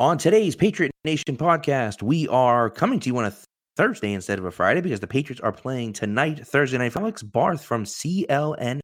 [0.00, 3.34] On today's Patriot Nation podcast, we are coming to you on a
[3.76, 6.96] Thursday instead of a Friday because the Patriots are playing tonight, Thursday night.
[6.96, 8.80] Alex Barth from CLNS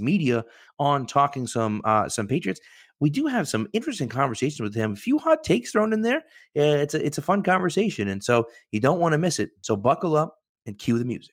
[0.00, 0.44] Media
[0.80, 2.60] on talking some uh, some Patriots.
[2.98, 4.94] We do have some interesting conversations with him.
[4.94, 6.24] A few hot takes thrown in there.
[6.54, 9.50] Yeah, it's a it's a fun conversation, and so you don't want to miss it.
[9.62, 10.34] So buckle up
[10.66, 11.32] and cue the music.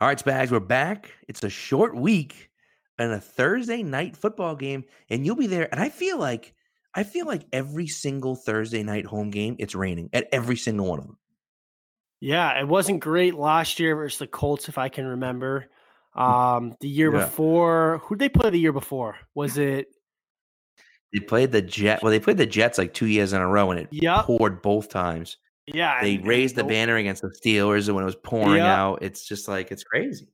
[0.00, 1.10] All right, Spags, we're back.
[1.28, 2.50] It's a short week
[2.98, 5.68] and a Thursday night football game, and you'll be there.
[5.70, 6.54] And I feel like
[6.94, 10.98] I feel like every single Thursday night home game, it's raining at every single one
[11.00, 11.18] of them.
[12.20, 15.66] Yeah, it wasn't great last year versus the Colts, if I can remember.
[16.14, 17.24] Um, the year Yeah.
[17.24, 19.16] before, who did they play the year before?
[19.34, 19.88] Was it?
[21.12, 22.02] They played the Jet.
[22.02, 24.24] Well, they played the Jets like two years in a row, and it Yep.
[24.24, 25.36] poured both times.
[25.66, 28.56] Yeah, They and- and raised the the- banner against the Steelers when it was pouring
[28.56, 28.82] Yeah.
[28.82, 29.02] out.
[29.02, 30.26] It's just like it's crazy.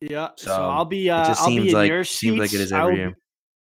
[0.00, 1.08] Yeah, so, So, I'll be.
[1.08, 2.62] it Uh, just I'll be seems in like your seems like it seats.
[2.64, 3.10] is I every will year.
[3.10, 3.16] be-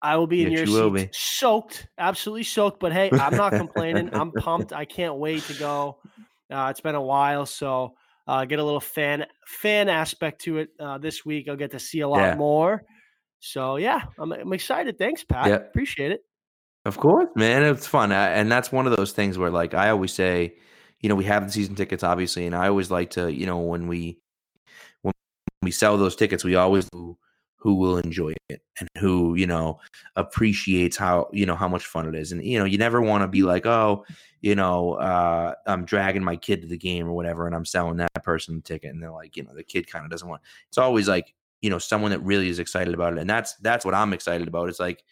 [0.02, 2.78] I will be in your you seats, soaked, absolutely soaked.
[2.80, 4.10] But hey, I'm not complaining.
[4.14, 4.72] I'm pumped.
[4.72, 5.98] I can't wait to go.
[6.50, 7.94] Uh, it's been a while, so
[8.28, 11.48] uh, get a little fan fan aspect to it uh, this week.
[11.48, 12.34] I'll get to see a lot Yeah.
[12.36, 12.82] more.
[13.40, 14.98] So yeah, I'm, I'm excited.
[14.98, 15.50] Thanks, Pat.
[15.50, 16.20] Appreciate it.
[16.84, 17.62] Of course, man.
[17.64, 18.12] It's fun.
[18.12, 20.56] I, and that's one of those things where, like, I always say,
[21.00, 23.58] you know, we have the season tickets, obviously, and I always like to, you know,
[23.58, 24.18] when we
[25.02, 25.12] when
[25.62, 27.16] we sell those tickets, we always who,
[27.56, 29.80] who will enjoy it and who, you know,
[30.14, 32.32] appreciates how, you know, how much fun it is.
[32.32, 34.04] And, you know, you never want to be like, oh,
[34.40, 37.96] you know, uh, I'm dragging my kid to the game or whatever, and I'm selling
[37.96, 40.42] that person the ticket, and they're like, you know, the kid kind of doesn't want.
[40.68, 43.84] It's always like, you know, someone that really is excited about it, and that's that's
[43.84, 44.68] what I'm excited about.
[44.68, 45.02] It's like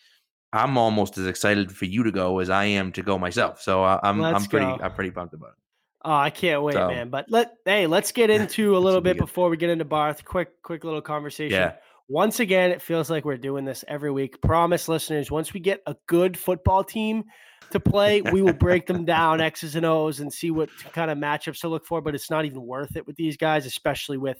[0.52, 3.60] I'm almost as excited for you to go as I am to go myself.
[3.60, 4.78] So I, I'm Let's I'm pretty go.
[4.80, 5.63] I'm pretty pumped about it.
[6.04, 7.08] Oh, I can't wait, So- man.
[7.08, 9.24] But let hey, let's get into a little bit good.
[9.24, 10.24] before we get into Barth.
[10.24, 11.58] Quick, quick little conversation.
[11.58, 11.74] Yeah.
[12.08, 14.38] Once again, it feels like we're doing this every week.
[14.42, 17.24] Promise listeners, once we get a good football team
[17.70, 21.16] to play, we will break them down X's and O's and see what kind of
[21.16, 22.02] matchups to look for.
[22.02, 24.36] But it's not even worth it with these guys, especially with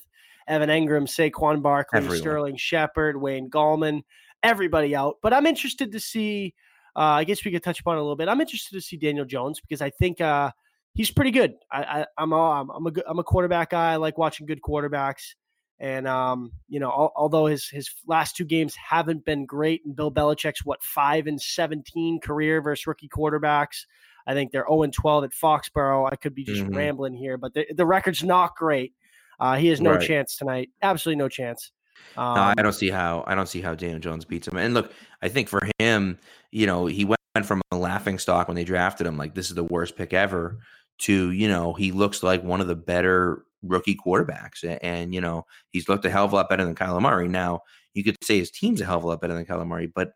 [0.47, 2.19] Evan Engram, Saquon Barkley, Everyone.
[2.19, 4.03] Sterling Shepard, Wayne Gallman,
[4.43, 5.17] everybody out.
[5.23, 6.53] But I'm interested to see.
[6.95, 8.29] Uh, I guess we could touch upon it a little bit.
[8.29, 10.51] I'm interested to see Daniel Jones because I think uh,
[10.95, 11.55] he's pretty good.
[11.71, 12.37] I, I, I'm a,
[12.75, 13.93] I'm a good, I'm a quarterback guy.
[13.93, 15.35] I like watching good quarterbacks.
[15.81, 19.95] And um, you know, al- although his his last two games haven't been great, and
[19.97, 23.85] Bill Belichick's what five and seventeen career versus rookie quarterbacks,
[24.27, 26.09] I think they're zero and twelve at Foxborough.
[26.11, 26.77] I could be just Mhm.
[26.77, 28.95] rambling here, but the, the record's not great.
[29.41, 30.01] Uh, he has no Right.
[30.01, 30.71] chance tonight.
[30.81, 31.73] Absolutely no chance.
[32.17, 34.57] Um, No, I don't see how I don't see how Daniel Jones beats him.
[34.57, 36.19] And look, I think for him,
[36.53, 39.57] you know, he went from a laughing stock when they drafted him, like this is
[39.57, 40.61] the worst pick ever,
[40.99, 45.21] to you know he looks like one of the better rookie quarterbacks, A- and you
[45.21, 47.29] know he's looked a hell of a lot better than Kyler Murray.
[47.29, 47.61] Now
[47.95, 50.13] you could say his team's a hell of a lot better than Kyler Murray, but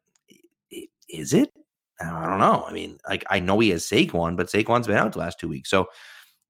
[1.08, 1.50] is it?
[2.00, 2.64] I don't know.
[2.66, 5.48] I mean, like I know he has Saquon, but Saquon's been out the last two
[5.48, 5.86] weeks, so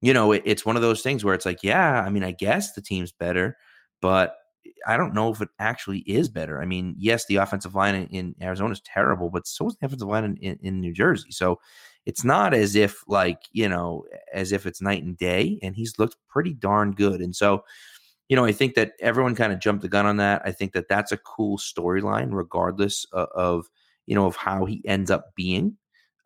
[0.01, 2.31] you know it, it's one of those things where it's like, yeah, I mean, I
[2.31, 3.57] guess the team's better,
[4.01, 4.35] but
[4.87, 6.61] I don't know if it actually is better.
[6.61, 9.85] I mean, yes, the offensive line in, in Arizona is terrible, but so is the
[9.85, 11.31] offensive line in, in, in New Jersey.
[11.31, 11.59] So
[12.05, 15.59] it's not as if like you know as if it's night and day.
[15.61, 17.21] And he's looked pretty darn good.
[17.21, 17.63] And so
[18.29, 20.43] you know, I think that everyone kind of jumped the gun on that.
[20.45, 23.69] I think that that's a cool storyline, regardless of, of
[24.05, 25.77] you know of how he ends up being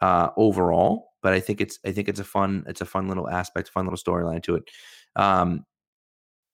[0.01, 1.11] uh, overall.
[1.21, 3.85] But I think it's I think it's a fun it's a fun little aspect, fun
[3.85, 4.69] little storyline to it.
[5.15, 5.65] Um,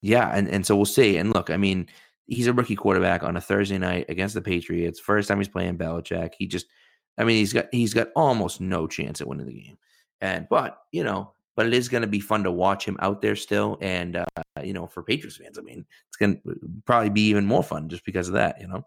[0.02, 1.18] yeah, and and so we'll see.
[1.18, 1.88] And look, I mean,
[2.28, 5.00] he's a rookie quarterback on a Thursday night against the Patriots.
[5.00, 6.34] First time he's playing Belichick.
[6.38, 6.68] He just,
[7.18, 9.78] I mean, he's got he's got almost no chance at winning the game.
[10.22, 13.22] And but you know, but it is going to be fun to watch him out
[13.22, 13.78] there still.
[13.82, 14.26] And uh,
[14.64, 17.90] you know, for Patriots fans, I mean, it's going to probably be even more fun
[17.90, 18.60] just because of that.
[18.62, 18.86] You know.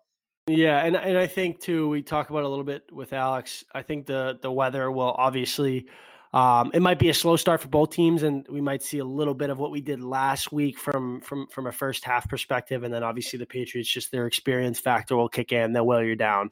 [0.49, 3.65] Yeah, and and I think too we talk about a little bit with Alex.
[3.75, 5.87] I think the the weather will obviously
[6.35, 9.05] um, it might be a slow start for both teams, and we might see a
[9.05, 12.85] little bit of what we did last week from from from a first half perspective,
[12.85, 15.73] and then obviously the Patriots just their experience factor will kick in.
[15.73, 16.51] They'll wear you down.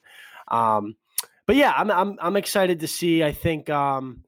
[0.49, 0.97] Um,
[1.47, 3.23] but yeah, I'm I'm I'm excited to see.
[3.25, 4.25] I think um,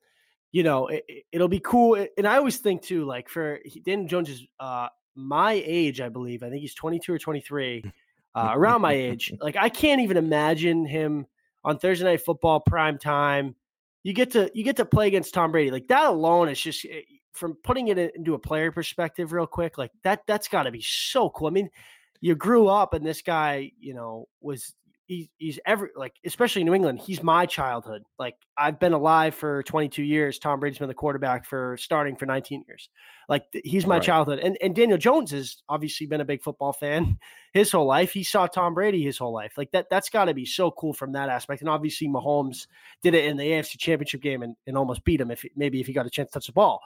[0.50, 1.04] you know it,
[1.34, 5.62] will be cool, and I always think too, like for Daniel Jones is uh, my
[5.64, 6.42] age, I believe.
[6.42, 7.84] I think he's 22 or 23
[8.34, 9.32] uh, around my age.
[9.40, 11.26] Like I can't even imagine him
[11.64, 13.54] on Thursday night football prime time.
[14.02, 15.70] You get to you get to play against Tom Brady.
[15.70, 19.78] Like that alone is just eh, from putting it into a player perspective real quick.
[19.78, 21.46] Like that that's got to be so cool.
[21.46, 21.70] I mean,
[22.20, 24.74] you grew up and this guy, you know, was
[25.12, 27.00] he's he's every like especially New England.
[27.00, 28.02] He's my childhood.
[28.18, 30.38] Like I've been alive for 22 years.
[30.38, 32.88] Tom Brady's been the quarterback for starting for 19 years.
[33.28, 34.02] Like he's my right.
[34.02, 34.38] childhood.
[34.38, 37.18] And and Daniel Jones has obviously been a big football fan
[37.52, 38.12] his whole life.
[38.12, 39.52] He saw Tom Brady his whole life.
[39.56, 41.60] Like that that's got to be so cool from that aspect.
[41.62, 42.66] And obviously Mahomes
[43.02, 45.86] did it in the AFC Championship game and, and almost beat him if maybe if
[45.86, 46.80] he got a chance to touch the ball.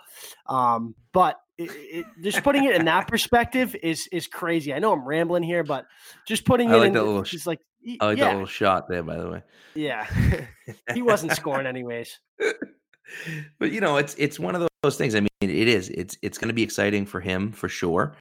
[0.47, 4.75] Um, but it, it, just putting it in that perspective is is crazy.
[4.75, 5.87] I know I'm rambling here, but
[6.27, 7.61] just putting I it like in, that little, just like
[8.01, 8.25] I like yeah.
[8.25, 9.43] that little shot there, by the way.
[9.75, 10.07] Yeah,
[10.95, 12.19] he wasn't scoring anyways.
[13.59, 15.15] but you know, it's it's one of those things.
[15.15, 15.89] I mean, it is.
[15.91, 18.17] It's it's going to be exciting for him for sure.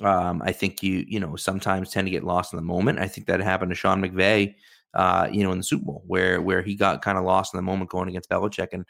[0.00, 2.98] Um, I think you you know sometimes tend to get lost in the moment.
[2.98, 4.54] I think that happened to Sean McVay,
[4.94, 7.58] uh, you know, in the Super Bowl where where he got kind of lost in
[7.58, 8.84] the moment going against Belichick, and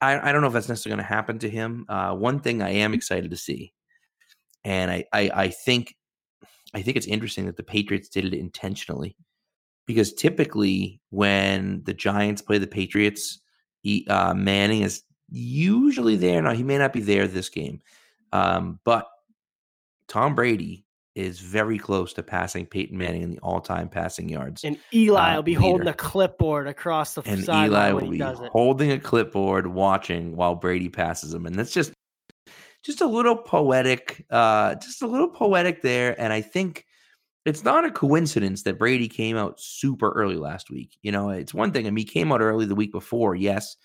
[0.00, 1.84] I, I don't know if that's necessarily going to happen to him.
[1.88, 3.72] Uh, one thing I am excited to see,
[4.64, 5.94] and I, I I think
[6.74, 9.16] I think it's interesting that the Patriots did it intentionally
[9.86, 13.40] because typically when the Giants play the Patriots,
[13.82, 16.40] he, uh, Manning is usually there.
[16.42, 17.80] Now he may not be there this game,
[18.32, 19.08] um, but
[20.06, 20.84] Tom Brady
[21.16, 24.64] is very close to passing Peyton Manning in the all-time passing yards.
[24.64, 25.62] And Eli uh, will be leader.
[25.62, 30.54] holding a clipboard across the sideline and Eli will be holding a clipboard, watching while
[30.54, 31.92] Brady passes him, and that's just
[32.82, 36.18] just a little poetic, uh, just a little poetic there.
[36.20, 36.86] And I think
[37.44, 40.96] it's not a coincidence that Brady came out super early last week.
[41.02, 41.86] You know, it's one thing.
[41.86, 43.76] I mean, he came out early the week before, yes.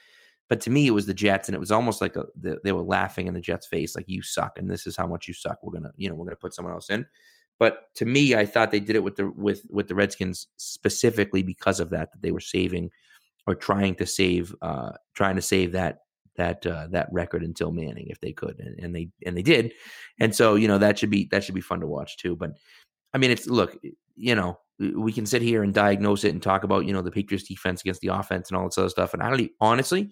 [0.47, 2.25] But to me, it was the Jets, and it was almost like a,
[2.63, 5.27] they were laughing in the Jets' face, like "You suck, and this is how much
[5.27, 5.57] you suck.
[5.63, 7.05] We're gonna, you know, we're gonna put someone else in."
[7.57, 11.41] But to me, I thought they did it with the with with the Redskins specifically
[11.41, 12.91] because of that, that they were saving
[13.47, 15.99] or trying to save, uh, trying to save that
[16.35, 19.73] that uh, that record until Manning if they could, and, and, they and they did,
[20.19, 22.35] and so you know that should be that should be fun to watch too.
[22.35, 22.51] But
[23.13, 23.77] I mean, it's look,
[24.15, 27.11] you know, we can sit here and diagnose it and talk about you know the
[27.11, 30.11] Patriots defense against the offense and all this other stuff, and I don't honestly.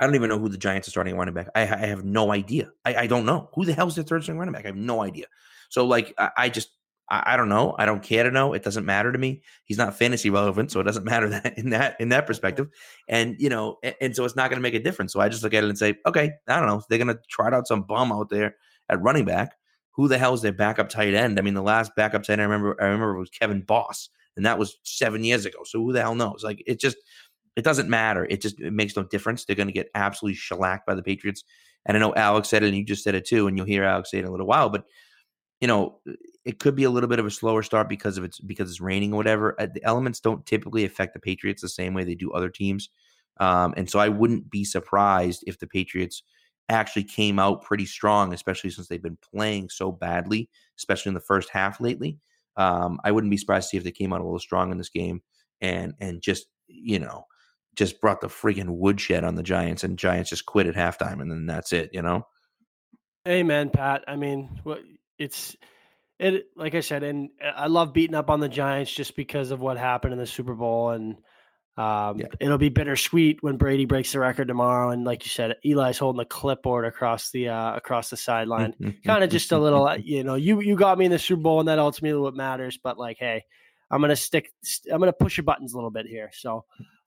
[0.00, 1.48] I don't even know who the Giants are starting running back.
[1.54, 2.72] I, I have no idea.
[2.84, 4.64] I, I, don't know who the hell's their third string running back.
[4.64, 5.26] I have no idea.
[5.68, 6.70] So like I, I just
[7.08, 7.74] I, I, don't know.
[7.78, 8.52] I don't care to know.
[8.54, 9.42] It doesn't matter to me.
[9.64, 12.68] He's not fantasy relevant, so it doesn't matter that in that in that perspective.
[13.08, 15.12] And you know, and, and so it's not going to make a difference.
[15.12, 16.82] So I just look at it and say, okay, I don't know.
[16.88, 18.56] They're going to trot out some bum out there
[18.88, 19.54] at running back.
[19.92, 21.38] Who the hell is their backup tight end?
[21.38, 24.46] I mean, the last backup tight end I remember I remember was Kevin Boss, and
[24.46, 25.58] that was seven years ago.
[25.64, 26.42] So who the hell knows?
[26.42, 26.96] Like it just
[27.56, 28.24] it doesn't matter.
[28.24, 29.44] It just it makes no difference.
[29.44, 31.44] They're going to get absolutely shellacked by the Patriots.
[31.86, 33.84] And I know Alex said it, and you just said it too, and you'll hear
[33.84, 34.70] Alex say it in a little while.
[34.70, 34.84] But
[35.60, 36.00] you know,
[36.44, 38.80] it could be a little bit of a slower start because of it's because it's
[38.80, 39.60] raining or whatever.
[39.60, 42.90] Uh, the elements don't typically affect the Patriots the same way they do other teams,
[43.40, 46.22] um, and so I wouldn't be surprised if the Patriots
[46.68, 51.20] actually came out pretty strong, especially since they've been playing so badly, especially in the
[51.20, 52.18] first half lately.
[52.56, 54.78] Um, I wouldn't be surprised to see if they came out a little strong in
[54.78, 55.22] this game
[55.60, 57.26] and and just you know
[57.74, 61.30] just brought the freaking woodshed on the Giants, and Giants just quit at halftime, and
[61.30, 61.90] then that's it.
[61.92, 62.26] You know.
[63.26, 64.04] Amen, Pat.
[64.06, 64.60] I mean,
[65.18, 65.56] it's
[66.18, 69.50] it like I said, and uh, I love beating up on the Giants just because
[69.50, 71.16] of what happened in the Super Bowl, and
[71.76, 72.26] um, yeah.
[72.38, 74.90] it'll be bittersweet when Brady breaks the record tomorrow.
[74.90, 79.24] And like you said, Eli's holding the clipboard across the uh, across the sideline, kind
[79.24, 81.60] of just a little, uh, you know, you you got me in the Super Bowl,
[81.60, 82.78] and that ultimately what matters.
[82.82, 83.44] But like, hey,
[83.90, 84.52] I'm gonna stick,
[84.90, 86.30] I'm gonna push your buttons a little bit here.
[86.32, 86.64] So,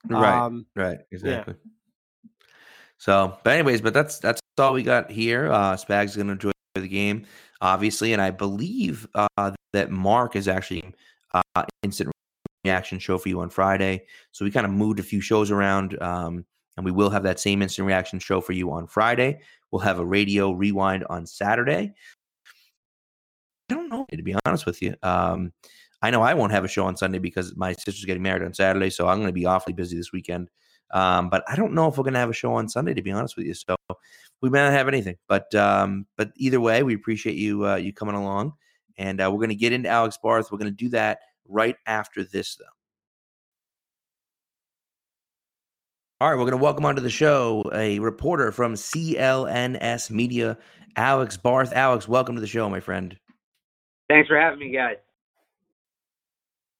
[0.08, 1.54] right, um, right, exactly.
[1.56, 2.30] Yeah.
[2.98, 5.50] So, but anyways, but that's that's all we got here.
[5.50, 6.50] Uh, Spag's gonna enjoy
[6.88, 7.26] the game
[7.60, 10.94] obviously, and I believe uh, that Mark is actually
[11.34, 12.10] uh, instant
[12.64, 14.04] reaction show for you on Friday.
[14.32, 16.44] So we kind of moved a few shows around, um,
[16.76, 19.40] and we will have that same instant reaction show for you on Friday.
[19.70, 21.94] We'll have a radio rewind on Saturday.
[23.70, 24.94] I don't know, to be honest with you.
[25.02, 25.52] Um,
[26.00, 28.54] I know I won't have a show on Sunday because my sister's getting married on
[28.54, 30.48] Saturday, so I'm going to be awfully busy this weekend.
[30.90, 33.02] Um, but I don't know if we're going to have a show on Sunday, to
[33.02, 33.54] be honest with you.
[33.54, 33.76] So
[34.40, 37.92] we may not have anything, but um, but either way, we appreciate you uh, you
[37.92, 38.52] coming along,
[38.96, 40.50] and uh, we're going to get into Alex Barth.
[40.52, 42.64] We're going to do that right after this, though.
[46.20, 50.58] All right, we're going to welcome onto the show a reporter from CLNS Media,
[50.96, 51.72] Alex Barth.
[51.72, 53.16] Alex, welcome to the show, my friend.
[54.08, 54.96] Thanks for having me, guys.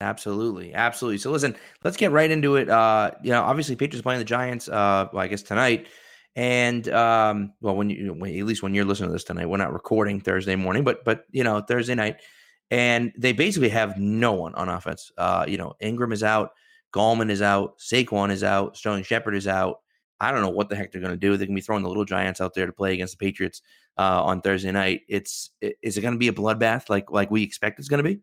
[0.01, 1.19] Absolutely, absolutely.
[1.19, 2.69] So listen, let's get right into it.
[2.69, 4.69] Uh, you know, obviously, Patriots playing the Giants.
[4.69, 5.89] Uh, well, I guess tonight,
[6.39, 9.57] and um, well, when you when, at least when you're listening to this tonight, we're
[9.57, 12.21] not recording Thursday morning, but but you know Thursday night,
[12.71, 15.11] and they basically have no one on offense.
[15.19, 16.51] Uh, you know, Engram is out.
[16.95, 17.81] Gallman is out.
[17.81, 18.77] Saquon is out.
[18.77, 19.81] Sterling Shepard is out.
[20.21, 21.37] I don't know what the heck they're going to do.
[21.37, 23.61] They can be throwing the little giants out there to play against the Patriots
[23.97, 25.01] uh, on Thursday night.
[25.09, 28.09] It's is it going to be a bloodbath like like we expect it's going to
[28.09, 28.21] be?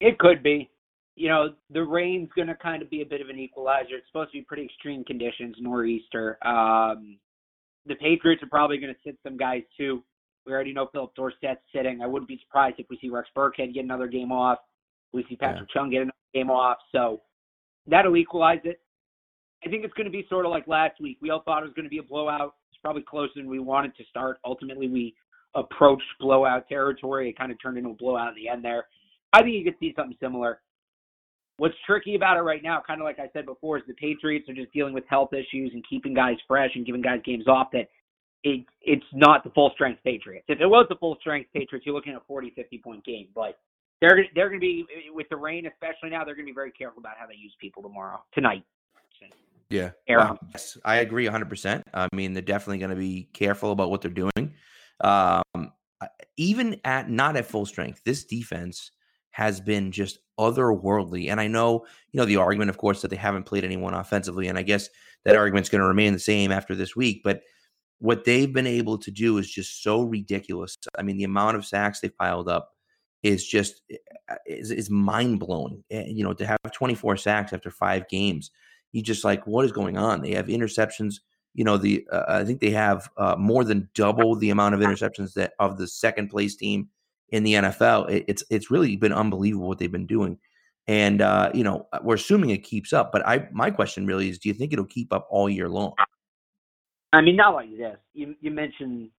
[0.00, 0.70] It could be.
[1.14, 3.96] You know, the rain's going to kind of be a bit of an equalizer.
[3.96, 6.38] It's supposed to be pretty extreme conditions, nor'easter.
[6.46, 7.18] Um,
[7.86, 10.02] the Patriots are probably going to sit some guys too.
[10.46, 12.00] We already know Philip Dorsett's sitting.
[12.02, 14.58] I wouldn't be surprised if we see Rex Burkhead get another game off.
[15.12, 15.80] We see Patrick yeah.
[15.80, 16.78] Chung get another game off.
[16.90, 17.20] So
[17.86, 18.80] that'll equalize it.
[19.64, 21.18] I think it's going to be sort of like last week.
[21.20, 22.54] We all thought it was going to be a blowout.
[22.70, 24.38] It's probably closer than we wanted to start.
[24.44, 25.14] Ultimately, we
[25.54, 27.28] approached blowout territory.
[27.28, 28.86] It kind of turned into a blowout in the end there.
[29.32, 30.60] I think you could see something similar.
[31.62, 34.48] What's tricky about it right now, kind of like I said before, is the Patriots
[34.48, 37.68] are just dealing with health issues and keeping guys fresh and giving guys games off
[37.72, 37.86] that
[38.42, 40.44] it, it's not the full strength Patriots.
[40.48, 43.28] If it was the full strength Patriots, you're looking at a 40, 50 point game.
[43.32, 43.60] But
[44.00, 46.24] they're they're going to be with the rain, especially now.
[46.24, 48.64] They're going to be very careful about how they use people tomorrow, tonight.
[49.70, 51.48] Yeah, well, yes, I agree 100.
[51.48, 54.54] percent I mean, they're definitely going to be careful about what they're doing.
[55.00, 55.44] Um,
[56.36, 58.90] even at not at full strength, this defense
[59.32, 61.30] has been just otherworldly.
[61.30, 64.48] And I know, you know, the argument, of course, that they haven't played anyone offensively,
[64.48, 64.88] and I guess
[65.24, 67.22] that argument's going to remain the same after this week.
[67.24, 67.42] But
[67.98, 70.76] what they've been able to do is just so ridiculous.
[70.98, 72.70] I mean, the amount of sacks they've piled up
[73.22, 73.96] is just eh,
[74.28, 75.84] eh, is, is mind blowing.
[75.90, 78.50] Eh, you know, to have 24 sacks after five games,
[78.92, 80.20] you just like, what is going on?
[80.20, 81.16] They have interceptions.
[81.54, 84.80] You know, the uh, I think they have uh, more than double the amount of
[84.86, 86.88] interceptions that of the second place team
[87.32, 88.10] in the NFL.
[88.10, 90.38] It, it's it's really been unbelievable what they've been doing,
[90.86, 93.10] and uh, you know, uh, we're assuming it keeps up.
[93.10, 95.94] But I my question really is, do you think it'll keep up all year long?
[97.12, 97.96] I mean, not like this.
[98.14, 99.10] You you mentioned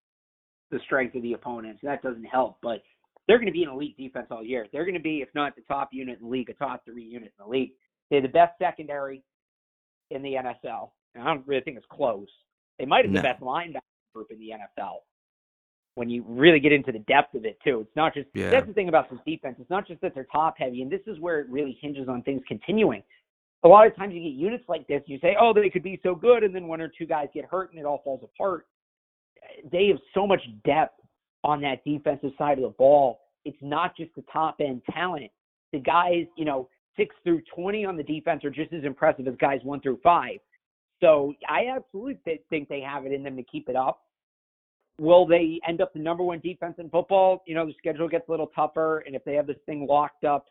[0.70, 1.80] the strength of the opponents.
[1.82, 2.82] That doesn't help, but
[3.26, 4.66] they're going to be an elite defense all year.
[4.72, 7.04] They're going to be, if not the top unit in the league, a top three
[7.04, 7.72] unit in the league.
[8.10, 9.22] They're the best secondary
[10.10, 10.90] in the NFL.
[11.14, 12.28] And I don't really think it's close.
[12.78, 13.20] They might have no.
[13.20, 13.80] the best linebacker
[14.14, 14.96] group in the NFL.
[15.96, 18.50] When you really get into the depth of it, too, it's not just yeah.
[18.50, 19.56] that's the thing about this defense.
[19.60, 22.22] It's not just that they're top heavy, and this is where it really hinges on
[22.22, 23.02] things continuing.
[23.62, 26.00] A lot of times you get units like this, you say, "Oh, they could be
[26.02, 28.66] so good," and then one or two guys get hurt, and it all falls apart.
[29.70, 31.00] They have so much depth
[31.44, 33.20] on that defensive side of the ball.
[33.44, 35.30] It's not just the top end talent.
[35.72, 39.34] The guys, you know, six through 20 on the defense are just as impressive as
[39.36, 40.38] guys one through five.
[41.00, 44.03] So I absolutely think they have it in them to keep it up.
[44.98, 47.42] Will they end up the number one defense in football?
[47.46, 50.24] You know, the schedule gets a little tougher, and if they have this thing locked
[50.24, 50.46] up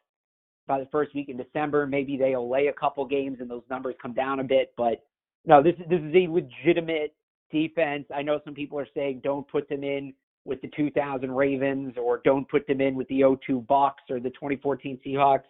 [0.68, 3.96] by the first week in December, maybe they'll lay a couple games and those numbers
[4.02, 4.74] come down a bit.
[4.78, 5.04] But
[5.46, 7.16] no, this this is a legitimate
[7.52, 8.06] defense.
[8.14, 10.14] I know some people are saying don't put them in
[10.46, 14.30] with the 2000 Ravens or don't put them in with the 02 Bucks or the
[14.32, 15.44] 2014 Seahawks.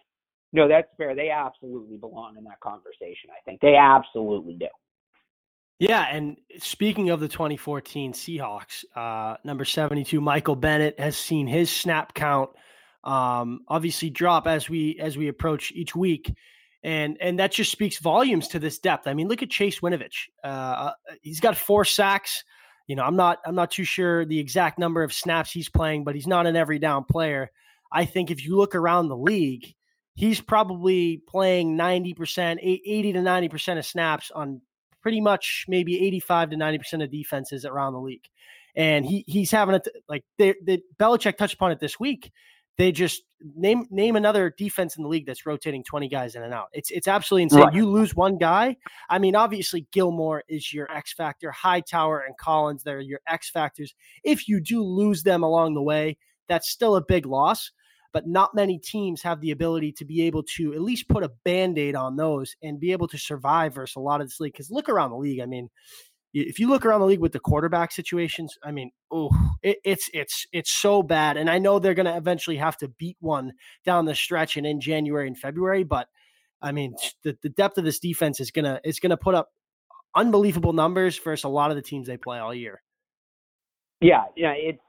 [0.52, 1.16] No, that's fair.
[1.16, 3.30] They absolutely belong in that conversation.
[3.30, 4.68] I think they absolutely do.
[5.88, 11.70] Yeah, and speaking of the 2014 Seahawks, uh, number 72, Michael Bennett has seen his
[11.70, 12.50] snap count
[13.04, 16.34] um, obviously drop as we as we approach each week,
[16.82, 19.06] and and that just speaks volumes to this depth.
[19.06, 20.28] I mean, look at Chase Winovich.
[20.42, 22.44] Uh, uh he's got four sacks
[22.86, 26.04] you know, I'm not I'm not too sure the exact number of snaps he's playing,
[26.04, 27.50] but he's not an every down player.
[27.90, 29.74] I think if you look around the league,
[30.14, 34.60] he's probably playing 90%, 80 to 90% of snaps on
[35.04, 38.24] pretty much maybe 85 to 90% of defenses around the league.
[38.74, 42.32] And he he's having it like they, they Belichick touched upon it this week
[42.76, 43.22] they just
[43.56, 46.68] name name another defense in the league that's rotating 20 guys in and out.
[46.72, 47.60] It's it's absolutely insane.
[47.60, 47.74] Right.
[47.74, 48.76] You lose one guy.
[49.08, 53.94] I mean, obviously Gilmore is your X factor, Hightower and Collins, they're your X factors.
[54.24, 56.16] If you do lose them along the way,
[56.48, 57.70] that's still a big loss.
[58.14, 61.32] But not many teams have the ability to be able to at least put a
[61.44, 64.52] band-aid on those and be able to survive versus a lot of this league.
[64.52, 65.40] Because look around the league.
[65.40, 65.68] I mean,
[66.32, 69.30] if you look around the league with the quarterback situations, I mean, oh,
[69.62, 71.36] it, it's it's it's so bad.
[71.36, 73.52] And I know they're going to eventually have to beat one
[73.84, 76.08] down the stretch and in January and February, but
[76.64, 79.50] I mean, the, the depth of this defense is gonna is gonna put up
[80.14, 82.82] unbelievable numbers versus a lot of the teams they play all year.
[84.00, 84.80] Yeah, yeah, it's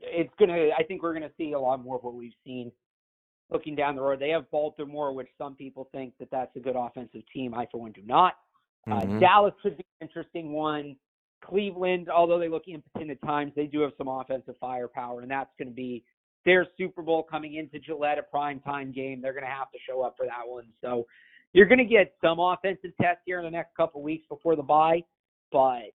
[0.00, 0.70] it's gonna.
[0.78, 2.72] I think we're gonna see a lot more of what we've seen
[3.50, 4.18] looking down the road.
[4.18, 7.54] They have Baltimore, which some people think that that's a good offensive team.
[7.54, 8.34] I, for one, do not.
[8.90, 9.20] Uh, Mhm.
[9.20, 10.96] Dallas could be an interesting one.
[11.42, 15.54] Cleveland, although they look impotent at times, they do have some offensive firepower, and that's
[15.58, 16.04] going to be
[16.44, 19.20] their Super Bowl coming into Gillette, a prime time game.
[19.20, 20.66] They're going to have to show up for that one.
[20.80, 21.06] So
[21.52, 24.62] you're going to get some offensive tests here in the next couple weeks before the
[24.62, 25.04] bye.
[25.50, 25.92] But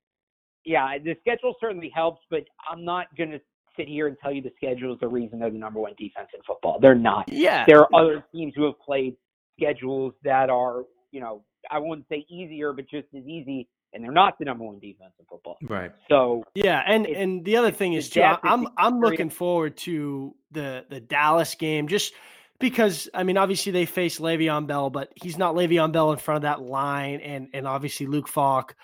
[0.63, 3.41] yeah, the schedule certainly helps, but I'm not going to
[3.77, 6.29] sit here and tell you the schedule is the reason they're the number one defense
[6.33, 6.79] in football.
[6.81, 7.31] They're not.
[7.31, 7.63] Yeah.
[7.67, 9.15] There are other teams who have played
[9.59, 14.11] schedules that are, you know, I wouldn't say easier, but just as easy, and they're
[14.11, 15.57] not the number one defense in football.
[15.63, 15.91] Right.
[16.09, 19.77] So Yeah, and and the other thing is too, I- depth, I'm I'm looking forward
[19.77, 22.13] to the the Dallas game just
[22.59, 26.37] because I mean obviously they face Le'Veon Bell, but he's not Le'Veon Bell in front
[26.37, 28.75] of that line, and and obviously Luke Falk.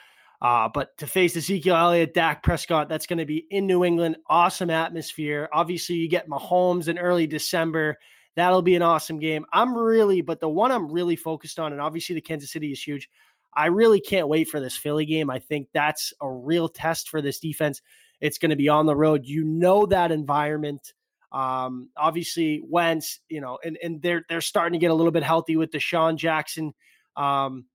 [0.44, 4.18] Uh, but to face Ezekiel Elliott, Dak Prescott, that's going to be in New England.
[4.28, 5.48] Awesome atmosphere.
[5.54, 7.98] Obviously, you get Mahomes in early December.
[8.36, 9.46] That'll be an awesome game.
[9.54, 12.84] I'm really, but the one I'm really focused on, and obviously the Kansas City is
[12.84, 13.10] huge.
[13.56, 15.30] I really can't wait for this Philly game.
[15.30, 17.82] I think that's a real test for this defense.
[18.20, 19.26] It's going to be on the road.
[19.26, 20.94] You know that environment.
[21.32, 25.24] Um, obviously, Wentz, you know, and and they're they're starting to get a little bit
[25.24, 26.74] healthy with DeSean Jackson,
[27.16, 27.66] um,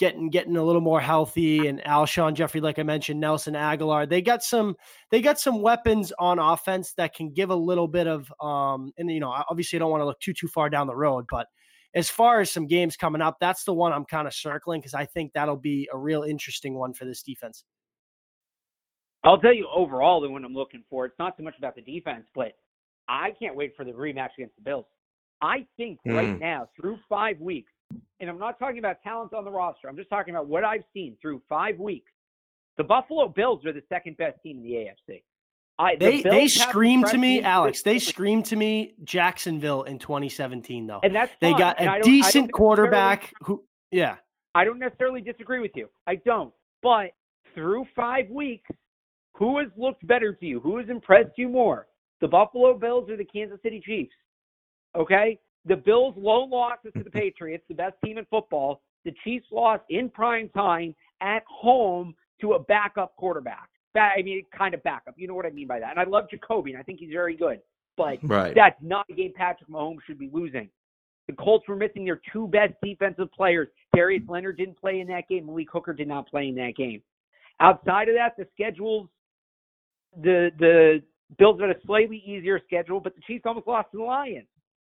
[0.00, 4.08] getting getting a little more healthy, and Alshon Jeffery, like I mentioned, Nelson Agholor.
[4.08, 4.74] They got some
[5.10, 9.08] they got some weapons on offense that can give a little bit of um, and
[9.10, 11.46] you know, obviously, I don't want to look too too far down the road, but
[11.94, 14.94] as far as some games coming up, that's the one I'm kind of circling because
[14.94, 17.64] I think that'll be a real interesting one for this defense.
[19.22, 21.04] I'll tell you overall the one I'm looking for.
[21.04, 22.52] It's not so much about the defense, but
[23.08, 24.86] I can't wait for the rematch against the Bills.
[25.42, 26.40] I think right Mm.
[26.40, 27.72] now, through five weeks,
[28.20, 29.88] and I'm not talking about talent on the roster.
[29.88, 32.10] I'm just talking about what I've seen through five weeks.
[32.76, 35.22] The Buffalo Bills are the second best team in the AFC.
[35.78, 37.82] I, the They Bills they screamed to me, Alex.
[37.82, 41.00] They screamed to me Jacksonville in 2017 though.
[41.02, 41.58] and that's They fine.
[41.58, 44.16] got And a don't- I don't decent quarterback who yeah.
[44.54, 45.88] I don't necessarily disagree with you.
[46.06, 46.52] I don't.
[46.82, 47.12] But
[47.54, 48.68] through five weeks,
[49.36, 50.60] who has looked better to you?
[50.60, 51.86] Who has impressed you more?
[52.20, 54.12] The Buffalo Bills or the Kansas City Chiefs?
[54.96, 55.38] Okay?
[55.66, 58.80] The Bills' lone losses to the Patriots, the best team in football.
[59.04, 63.68] The Chiefs lost in prime time at home to a backup quarterback.
[63.94, 65.14] Ba- I mean, kind of backup.
[65.16, 65.90] You know what I mean by that.
[65.90, 67.60] And I love Jacoby, and I think he's very good.
[67.96, 68.54] But Right.
[68.54, 70.70] that's not a game Patrick Mahomes should be losing.
[71.28, 73.68] The Colts were missing their two best defensive players.
[73.94, 75.46] Darius Leonard didn't play in that game.
[75.46, 77.02] Malik Hooker did not play in that game.
[77.60, 79.08] Outside of that, the schedules,
[80.22, 81.02] the the
[81.38, 84.46] Bills had a slightly easier schedule, but the Chiefs almost lost to the Lions,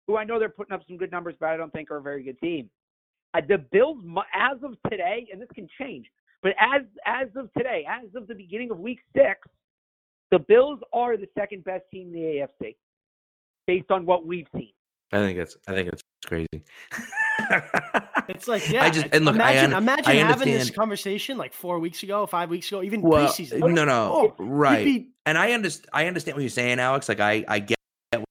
[0.08, 2.02] who I know they're putting up some good numbers, but I don't think are a
[2.02, 2.70] very good team.
[3.34, 3.98] Uh, the Bills,
[4.34, 6.08] as of today, and this can change,
[6.42, 9.40] but as as of today, as of the beginning of Week Six,
[10.32, 12.20] the Bills are the second best team in the
[12.66, 12.76] AFC,
[13.68, 14.72] based on what we've seen.
[15.12, 16.64] I think it's I think it's crazy.
[18.30, 18.84] It's like yeah.
[18.84, 19.36] I just and look.
[19.36, 22.84] imagine I, un- imagine I having this conversation like four weeks ago, five weeks ago,
[22.84, 23.60] even Well, preseason.
[23.74, 24.84] no, no, Oh, right.
[24.84, 25.90] Be- and I understand.
[25.94, 27.08] I understand what you're saying, Alex.
[27.08, 27.77] Like I, I get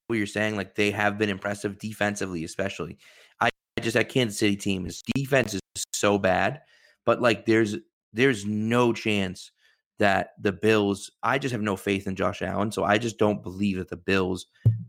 [0.06, 0.56] what you're saying.
[0.56, 2.98] Like they have been impressive defensively, especially.
[3.40, 5.60] I I just that Kansas City team is defense is
[5.92, 6.62] so bad,
[7.04, 7.76] but like there's
[8.12, 9.50] there's no chance
[9.98, 11.10] that the Bills.
[11.22, 13.96] I just have no faith in Josh Allen, so I just don't believe that the
[13.96, 14.46] Bills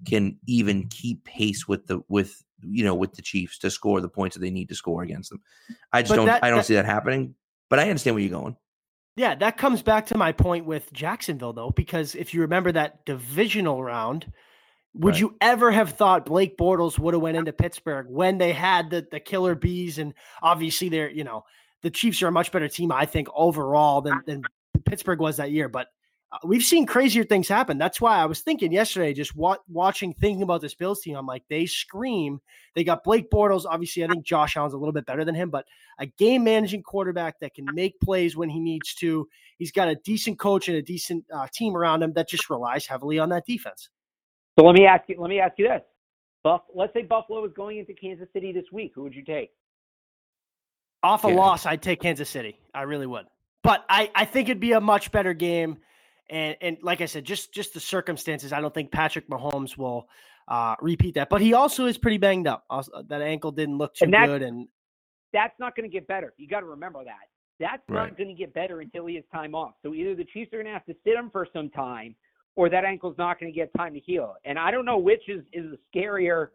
[0.08, 4.10] can even keep pace with the with you know with the Chiefs to score the
[4.10, 5.42] points that they need to score against them.
[5.92, 6.26] I just But don't.
[6.28, 7.36] that- I don't that- see that happening.
[7.70, 8.56] But I understand where you're going.
[9.18, 13.04] Yeah, that comes back to my point with Jacksonville, though, because if you remember that
[13.06, 14.32] divisional round,
[14.94, 15.20] would Right.
[15.22, 19.08] you ever have thought Blake Bortles would have went into Pittsburgh when they had the
[19.12, 21.44] the killer bees and obviously they're you know
[21.84, 24.42] the Chiefs are a much better team I think overall than than
[24.86, 25.88] Pittsburgh was that year, but
[26.32, 27.78] uh, we've seen crazier things happen.
[27.78, 31.16] That's why I was thinking yesterday, just wa- watching, thinking about this Bills team.
[31.16, 32.42] I'm like, they scream.
[32.76, 33.64] They got Blake Bortles.
[33.66, 35.66] Obviously, I think Josh Allen's a little bit better than him, but
[36.00, 39.28] a game managing quarterback that can make plays when he needs to.
[39.58, 42.86] He's got a decent coach and a decent uh, team around him that just relies
[42.86, 43.90] heavily on that defense.
[44.58, 45.16] So let me ask you.
[45.20, 45.82] Let me ask you this:
[46.44, 48.94] Buff, let's say Buffalo is going into Kansas City this week.
[48.96, 49.52] Who would you take?
[51.04, 51.36] Off a Yeah.
[51.36, 52.60] loss, I'd take Kansas City.
[52.74, 53.28] I really would.
[53.64, 55.78] But I, I think it'd be a much better game.
[56.30, 60.10] And and like I said, just just the circumstances, I don't think Patrick Mahomes will
[60.48, 61.30] uh, repeat that.
[61.30, 62.66] But he also is pretty banged up.
[62.70, 64.42] Also, that ankle didn't look too And good.
[64.42, 64.68] And
[65.34, 66.34] That's not going to get better.
[66.38, 67.30] You got to remember that.
[67.60, 68.10] That's Right.
[68.10, 69.74] not going to get better until he has time off.
[69.84, 72.16] So either the Chiefs are going to have to sit him for some time,
[72.58, 74.34] or that ankle's not going to get time to heal.
[74.44, 76.50] And I don't know which is is a scarier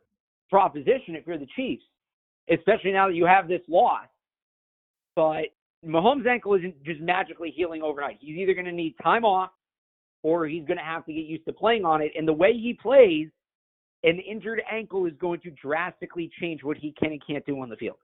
[0.51, 1.85] proposition if you're the Chiefs,
[2.51, 4.07] especially now that you have this loss.
[5.17, 5.45] But
[5.87, 8.19] Mahomes' ankle isn't just magically healing overnight.
[8.21, 9.51] He's either going to need time off
[10.23, 12.13] or he's going to have to get used to playing on it.
[12.17, 13.29] And the way he plays,
[14.05, 17.69] An injured ankle is going to drastically change what he can and can't do on
[17.69, 17.99] the field.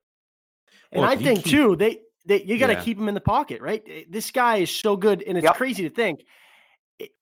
[0.93, 2.81] And Well, I think keep- too, they, they you got to Yeah.
[2.85, 3.83] keep him in the pocket, right?
[4.09, 5.57] This guy is so good, and it's Yep.
[5.57, 6.25] crazy to think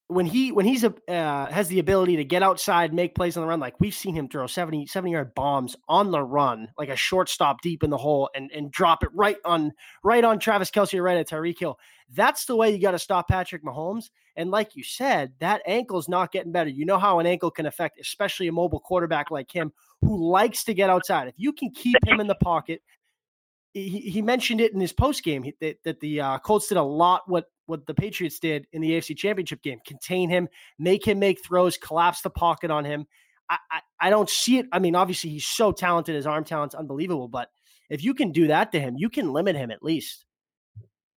[0.08, 3.42] when he when he's a uh, has the ability to get outside, make plays on
[3.42, 3.58] the run.
[3.58, 7.60] Like we've seen him throw 70, 70 yard bombs on the run, like a shortstop
[7.60, 9.72] deep in the hole, and and drop it right on
[10.04, 11.78] right on Travis Kelce or right at Tyreek Hill.
[12.14, 14.10] That's the way you got to stop Patrick Mahomes.
[14.36, 16.70] And like you said, that ankle's not getting better.
[16.70, 20.62] You know how an ankle can affect, especially a mobile quarterback like him who likes
[20.64, 21.26] to get outside.
[21.26, 22.82] If you can keep him in the pocket,
[23.72, 26.82] he, he mentioned it in his post game that, that the uh, Colts did a
[26.82, 30.48] lot what what the Patriots did in the AFC Championship game: contain him,
[30.78, 33.06] make him make throws, collapse the pocket on him.
[33.48, 34.66] I, I, I don't see it.
[34.72, 37.28] I mean, obviously he's so talented; his arm talent's unbelievable.
[37.28, 37.50] But
[37.90, 40.24] if you can do that to him, you can limit him at least.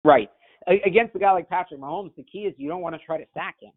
[0.03, 0.29] Right.
[0.67, 3.17] A- Against a guy like Patrick Mahomes, the key is you don't want to try
[3.17, 3.71] to sack him.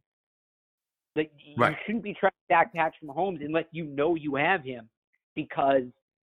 [1.15, 4.89] Like you shouldn't be trying to sack Patrick Mahomes unless you know you have him,
[5.35, 5.83] because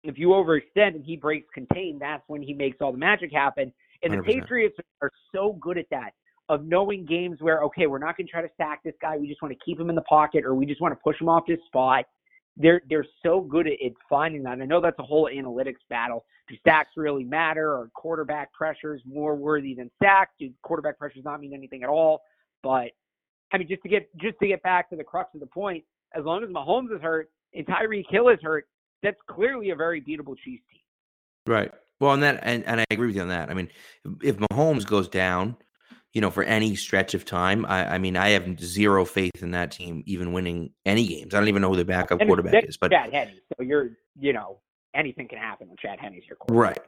[0.04, 3.72] if you overextend and he breaks contain, that's when he makes all the magic happen.
[4.02, 4.26] And the 100%.
[4.26, 6.14] Patriots are so good at that
[6.54, 9.18] of knowing games where okay, we're not going to try to sack this guy.
[9.18, 11.20] We just want to keep him in the pocket, or we just want to push
[11.20, 12.06] him off his spot.
[12.58, 14.62] They're they're so good at, at finding that.
[14.62, 16.26] I know that's a whole analytics battle.
[16.48, 17.72] Do sacks really matter?
[17.72, 20.32] Or quarterback pressures more worthy than sacks?
[20.40, 22.22] Do quarterback pressures not mean anything at all?
[22.62, 22.92] But
[23.52, 25.84] I mean, just to get just to get back to the crux of the point,
[26.16, 28.68] as long as Mahomes is hurt and Tyreek Hill is hurt,
[29.02, 30.82] that's clearly a very beatable Chiefs team.
[31.46, 31.72] Right.
[32.00, 33.50] Well, and that and, and I agree with you on that.
[33.50, 33.70] I mean,
[34.22, 35.56] if Mahomes goes down,
[36.14, 39.52] you know, for any stretch of time, I, I mean, I have zero faith in
[39.52, 41.34] that team even winning any games.
[41.34, 43.34] I don't even know who their backup And quarterback is, but Chad Henne.
[43.58, 44.60] So you're, you know,
[44.94, 46.88] anything can happen when Chad Henne's your quarterback.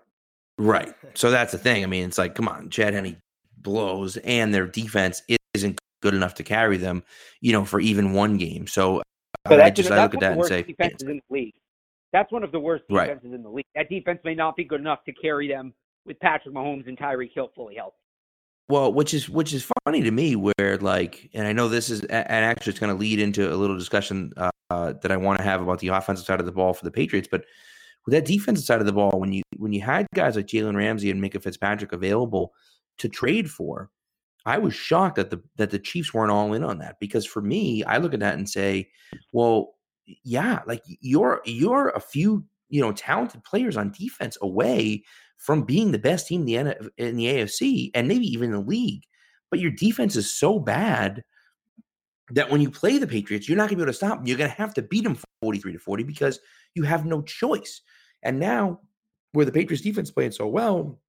[0.60, 0.96] right, right.
[1.16, 1.84] So that's the thing.
[1.84, 3.18] I mean, it's like, come on, Chad Henne
[3.58, 5.24] blows, and their defense
[5.56, 7.04] isn't good enough to carry them,
[7.42, 8.68] you know, for even one game.
[8.68, 9.02] So
[9.48, 11.54] So I just I look at that and say, defenses in the league.
[12.14, 13.08] That's one of the worst Right.
[13.08, 13.66] defenses in the league.
[13.74, 15.74] That defense may not be good enough to carry them
[16.06, 17.98] with Patrick Mahomes and Tyreek Hill fully healthy.
[18.68, 22.02] Well, which is which is funny to me, where like, and I know this is,
[22.06, 25.38] and actually, it's going to lead into a little discussion uh, uh, that I want
[25.38, 27.28] to have about the offensive side of the ball for the Patriots.
[27.30, 27.46] But
[28.06, 30.76] with that defensive side of the ball, when you when you had guys like Jalen
[30.76, 32.54] Ramsey and Minkah Fitzpatrick available
[32.98, 33.92] to trade for,
[34.48, 37.44] I was shocked that the that the Chiefs weren't all in on that because for
[37.44, 38.90] me, I look at that and say,
[39.32, 39.76] well,
[40.24, 45.04] yeah, like you're you're a few you know talented players on defense away
[45.38, 49.04] from being the best team in the in the AFC and maybe even the league.
[49.52, 51.24] But your defense is so bad
[52.32, 54.28] that when you play the Patriots, you're not going to be able to stop them.
[54.28, 56.40] You're going to have to beat them 43 to 40 because
[56.74, 57.82] you have no choice.
[58.24, 58.80] And now,
[59.34, 61.00] where the Patriots defense playing so well,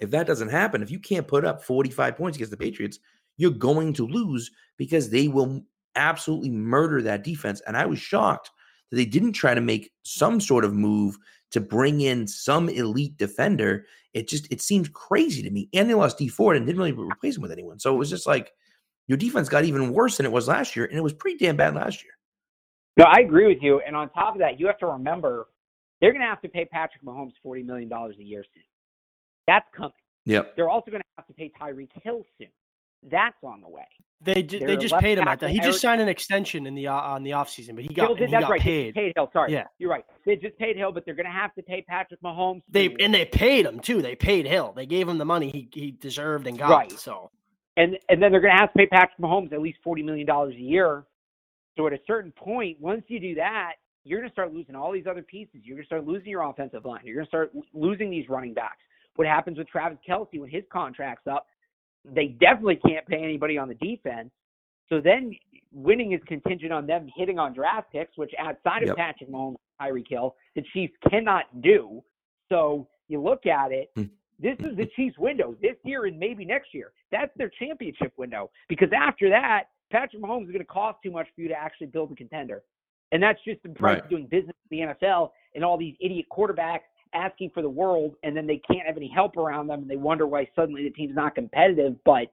[0.00, 2.98] if that doesn't happen, if you can't put up 45 points against the Patriots,
[3.36, 5.62] you're going to lose because they will
[5.94, 7.60] absolutely murder that defense.
[7.66, 8.50] And I was shocked
[8.90, 11.16] that they didn't try to make some sort of move
[11.52, 13.86] to bring in some elite defender.
[14.12, 15.68] It just it seems crazy to me.
[15.72, 17.78] And they lost Dee Ford and didn't really replace him with anyone.
[17.78, 18.52] So it was just like
[19.06, 21.56] your defense got even worse than it was last year, and it was pretty damn
[21.56, 22.12] bad last year.
[22.96, 23.80] No, I agree with you.
[23.86, 25.48] And on top of that, you have to remember
[26.00, 28.62] they're going to have to pay Patrick Mahomes $40 million a year soon.
[29.46, 29.92] That's coming.
[30.26, 30.54] Yep.
[30.56, 32.48] They're also going to have to pay Tyreek Hill soon.
[33.08, 33.86] That's on the way.
[34.22, 35.50] They ju- they just paid him at that.
[35.50, 38.18] He just signed an extension in the uh, on the offseason, but he Hill got
[38.18, 38.60] did, he that's got right.
[38.60, 38.86] They paid.
[38.88, 39.30] just paid Hill.
[39.32, 39.52] Sorry.
[39.52, 39.64] Yeah.
[39.78, 40.04] You're right.
[40.26, 42.62] They just paid Hill, but they're going to have to pay Patrick Mahomes.
[42.68, 42.96] They soon.
[43.00, 44.02] and they paid him too.
[44.02, 44.74] They paid Hill.
[44.76, 46.68] They gave him the money he, he deserved and got.
[46.68, 46.92] Right.
[46.92, 47.30] So
[47.78, 50.26] and and then they're going to have to pay Patrick Mahomes at least forty million
[50.26, 51.04] dollars a year.
[51.78, 54.92] So at a certain point, once you do that, you're going to start losing all
[54.92, 55.62] these other pieces.
[55.62, 57.00] You're going to start losing your offensive line.
[57.04, 58.82] You're going to start losing these running backs.
[59.16, 61.46] What happens with Travis Kelce when his contract's up?
[62.04, 64.30] They definitely can't pay anybody on the defense.
[64.88, 65.36] So then
[65.72, 68.96] winning is contingent on them hitting on draft picks, which outside of Yep.
[68.96, 72.02] Patrick Mahomes, Tyreek Hill, the Chiefs cannot do.
[72.48, 74.04] So you look at it, Hmm.
[74.38, 76.92] this is the Chiefs' window this year and maybe next year.
[77.10, 81.28] That's their championship window because after that, Patrick Mahomes is going to cost too much
[81.34, 82.62] for you to actually build a contender.
[83.12, 84.04] And that's just the price Right.
[84.04, 86.82] of doing business in the NFL and all these idiot quarterbacks
[87.14, 89.96] asking for the world and then they can't have any help around them and they
[89.96, 91.96] wonder why suddenly the team's not competitive.
[92.04, 92.32] But,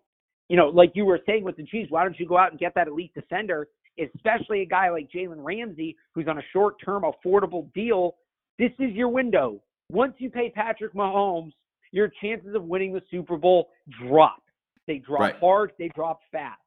[0.49, 2.59] you know, like you were saying with the Chiefs, why don't you go out and
[2.59, 3.67] get that elite defender,
[3.99, 8.15] especially a guy like Jalen Ramsey who's on a short term affordable deal?
[8.59, 9.61] This is your window.
[9.91, 11.53] Once you pay Patrick Mahomes,
[11.91, 13.69] your chances of winning the Super Bowl
[14.01, 14.41] drop.
[14.87, 15.35] They drop Right.
[15.37, 16.61] hard, they drop fast.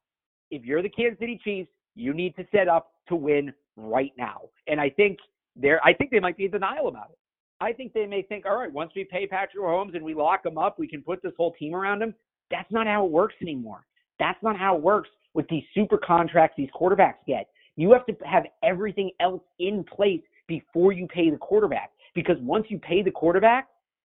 [0.49, 4.41] If you're the Kansas City Chiefs, you need to set up to win right now.
[4.67, 5.19] And I think
[5.55, 7.17] they're I think they might be in denial about it.
[7.61, 10.45] I think they may think, all right, once we pay Patrick Mahomes and we lock
[10.45, 12.15] him up, we can put this whole team around him.
[12.49, 13.85] That's not how it works anymore.
[14.19, 17.47] That's not how it works with these super contracts these quarterbacks get.
[17.77, 21.91] You have to have everything else in place before you pay the quarterback.
[22.13, 23.67] Because once you pay the quarterback,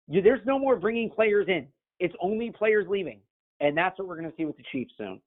[0.07, 1.67] you, there's no more bringing players in.
[1.99, 3.19] It's only players leaving,
[3.61, 5.21] and that's what we're going to see with the Chiefs soon.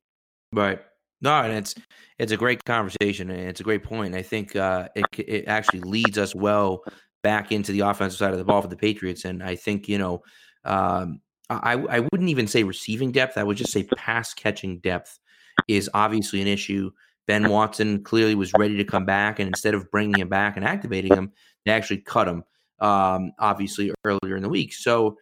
[0.53, 0.79] Right.
[1.21, 1.75] No, and it's
[2.17, 4.15] it's a great conversation and it's a great point.
[4.15, 6.84] I think uh, it it actually leads us well
[7.23, 9.97] back into the offensive side of the ball for the Patriots, and I think you
[9.97, 10.23] know
[10.65, 13.38] um, I I wouldn't even say receiving depth.
[13.38, 15.19] I would just say pass catching depth
[15.67, 16.91] is obviously an issue.
[17.27, 20.65] Ben Watson clearly was ready to come back, and instead of bringing him back and
[20.65, 21.31] activating him,
[21.65, 22.43] they actually cut him.
[22.79, 25.17] Um, obviously earlier in the week, so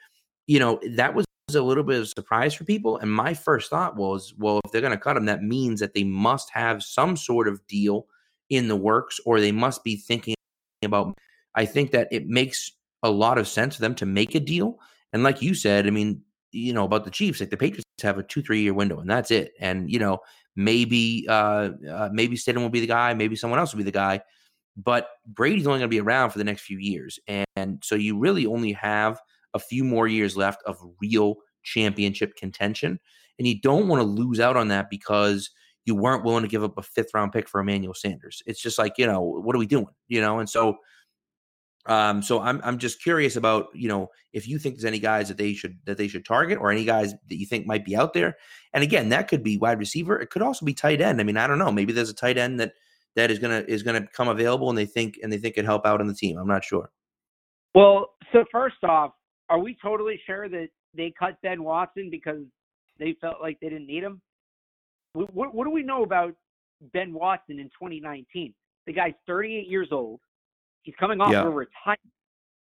[0.47, 2.97] you know that was a little bit of a surprise for people.
[2.97, 5.93] And my first thought was, well, if they're going to cut him, that means that
[5.93, 8.05] they must have some sort of deal
[8.49, 10.35] in the works, or they must be thinking
[10.83, 11.17] about.
[11.55, 12.71] I think that it makes
[13.03, 14.79] a lot of sense for them to make a deal.
[15.13, 18.17] And like you said, I mean, you know, about the Chiefs, like the Patriots have
[18.17, 19.53] a two, three year window, and that's it.
[19.59, 20.19] And you know,
[20.55, 23.91] maybe, uh, uh maybe Stidham will be the guy, maybe someone else will be the
[23.91, 24.21] guy.
[24.77, 27.95] But Brady's only going to be around for the next few years, and, and so
[27.95, 29.19] you really only have
[29.53, 32.99] a few more years left of real championship contention.
[33.38, 35.49] And you don't want to lose out on that because
[35.85, 38.43] you weren't willing to give up a fifth round pick for Emmanuel Sanders.
[38.45, 39.88] It's just like, you know, what are we doing?
[40.07, 40.77] You know, and so
[41.85, 45.27] um, so I'm I'm just curious about, you know, if you think there's any guys
[45.29, 47.95] that they should that they should target or any guys that you think might be
[47.95, 48.35] out there.
[48.73, 50.19] And again, that could be wide receiver.
[50.19, 51.19] It could also be tight end.
[51.19, 51.71] I mean, I don't know.
[51.71, 52.73] Maybe there's a tight end that
[53.15, 55.85] that is gonna is gonna come available and they think and they think could help
[55.85, 56.37] out on the team.
[56.37, 56.91] I'm not sure.
[57.73, 59.13] Well, so first off,
[59.49, 62.41] are we totally sure that they cut Ben Watson because
[62.99, 64.21] they felt like they didn't need him?
[65.13, 66.33] What, what do we know about
[66.93, 68.53] Ben Watson in 2019?
[68.85, 70.19] The guy's 38 years old.
[70.83, 71.41] He's coming off yeah.
[71.41, 71.99] of a retirement.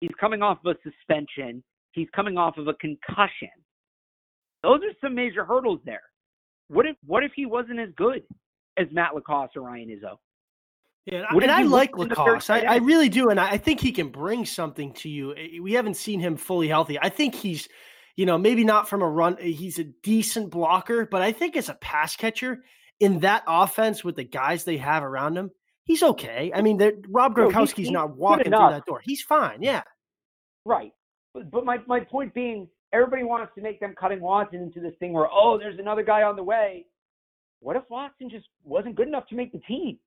[0.00, 1.62] He's coming off of a suspension.
[1.92, 3.50] He's coming off of a concussion.
[4.62, 6.02] Those are some major hurdles there.
[6.68, 8.22] What if what if he wasn't as good
[8.78, 10.16] as Matt LaCosse or Ryan Izzo?
[11.06, 12.50] Yeah, and I like LaCosse.
[12.50, 15.34] I, I, really do, and I think he can bring something to you.
[15.60, 16.98] We haven't seen him fully healthy.
[17.00, 17.68] I think he's,
[18.16, 19.36] you know, maybe not from a run.
[19.40, 22.62] He's a decent blocker, but I think as a pass catcher
[23.00, 25.50] in that offense with the guys they have around him,
[25.90, 26.52] he's okay.
[26.54, 29.00] I mean, Rob Gronkowski's no, not walking through that door.
[29.04, 29.60] He's fine.
[29.60, 29.82] Yeah,
[30.64, 30.92] right.
[31.34, 34.94] But, but my my point being, everybody wants to make them cutting Watson into this
[35.00, 36.86] thing where oh, there's another guy on the way.
[37.60, 39.98] What if Watson just wasn't good enough to make the team?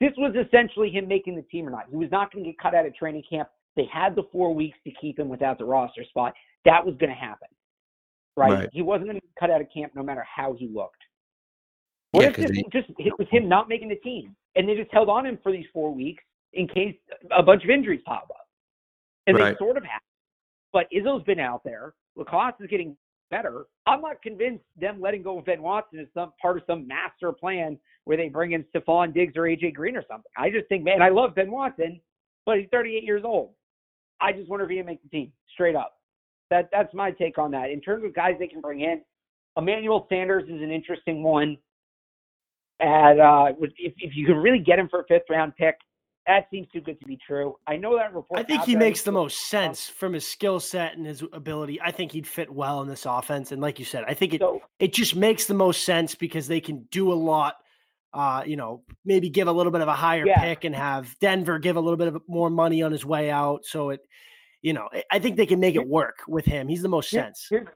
[0.00, 1.84] This was essentially him making the team or not.
[1.90, 3.48] He was not going to get cut out of training camp.
[3.76, 6.34] They had the four weeks to keep him without the roster spot.
[6.64, 7.48] That was going to happen,
[8.36, 8.52] right?
[8.52, 8.68] right?
[8.72, 11.02] He wasn't going to get cut out of camp no matter how he looked.
[12.10, 12.64] What yeah, if this he...
[12.70, 15.52] just it was him not making the team, and they just held on him for
[15.52, 16.94] these four weeks in case
[17.36, 18.46] a bunch of injuries pop up,
[19.26, 19.52] and right.
[19.52, 20.00] they sort of have.
[20.72, 21.94] But Izzo's been out there.
[22.16, 22.96] LaCosse is getting
[23.30, 23.66] better.
[23.86, 27.32] I'm not convinced them letting go of Ben Watson is some part of some master
[27.32, 30.30] plan where they bring in Stefon Diggs or AJ Green or something.
[30.36, 32.00] I just think, man, I love Ben Watson,
[32.44, 33.50] but he's 38 years old.
[34.20, 35.94] I just wonder if he can make the team straight up.
[36.50, 37.70] That that's my take on that.
[37.70, 39.00] In terms of guys they can bring in,
[39.56, 41.56] Emmanuel Sanders is an interesting one.
[42.80, 45.76] And uh, if if you can really get him for a fifth round pick,
[46.26, 47.56] that seems too good to be true.
[47.66, 48.40] I know that report.
[48.40, 51.80] I think he makes the most sense from his skill set and his ability.
[51.80, 53.52] I think he'd fit well in this offense.
[53.52, 56.46] And like you said, I think it so, it just makes the most sense because
[56.46, 57.56] they can do a lot.
[58.14, 60.38] Uh, you know, maybe give a little bit of a higher yeah.
[60.38, 63.64] pick and have Denver give a little bit of more money on his way out.
[63.64, 64.00] So it,
[64.60, 66.68] you know, I think they can make it work with him.
[66.68, 67.46] He's the most sense.
[67.48, 67.66] Here's,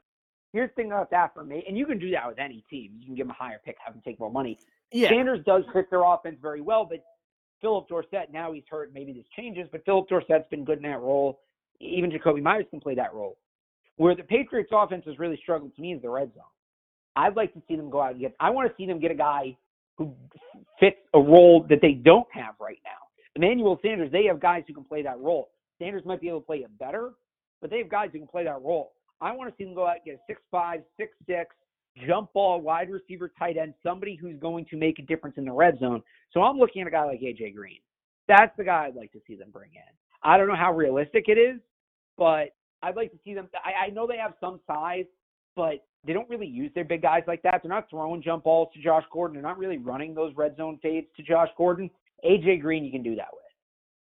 [0.53, 2.91] here's the thing about that for me, and you can do that with any team.
[2.99, 4.59] You can give him a higher pick, have him take more money.
[4.91, 5.09] Yeah.
[5.09, 7.03] Sanders does fit their offense very well, but
[7.61, 8.91] Philip Dorsett, now he's hurt.
[8.93, 11.41] Maybe this changes, but Philip Dorsett's been good in that role.
[11.79, 13.37] Even Jakobi Meyers can play that role.
[13.97, 16.43] Where the Patriots offense has really struggled to me is the red zone.
[17.15, 19.09] I'd like to see them go out and get, I want to see them get
[19.11, 19.57] a guy
[19.97, 20.13] who
[20.79, 22.91] fits a role that they don't have right now.
[23.35, 25.49] Emmanuel Sanders, they have guys who can play that role.
[25.79, 27.13] Sanders might be able to play it better,
[27.59, 28.93] but they have guys who can play that role.
[29.19, 31.55] I want to see them go out and get a six-five, six-six,
[32.05, 35.51] jump ball, wide receiver, tight end, somebody who's going to make a difference in the
[35.51, 36.03] red zone.
[36.31, 37.79] So I'm looking at a guy like AJ Green.
[38.27, 39.93] That's the guy I'd like to see them bring in.
[40.23, 41.59] I don't know how realistic it is,
[42.17, 43.47] but I'd like to see them.
[43.63, 45.05] I, I know they have some size,
[45.55, 47.61] but they don't really use their big guys like that.
[47.63, 49.35] They're not throwing jump balls to Josh Gordon.
[49.35, 51.89] They're not really running those red zone fades to Josh Gordon.
[52.25, 53.43] AJ Green, you can do that with.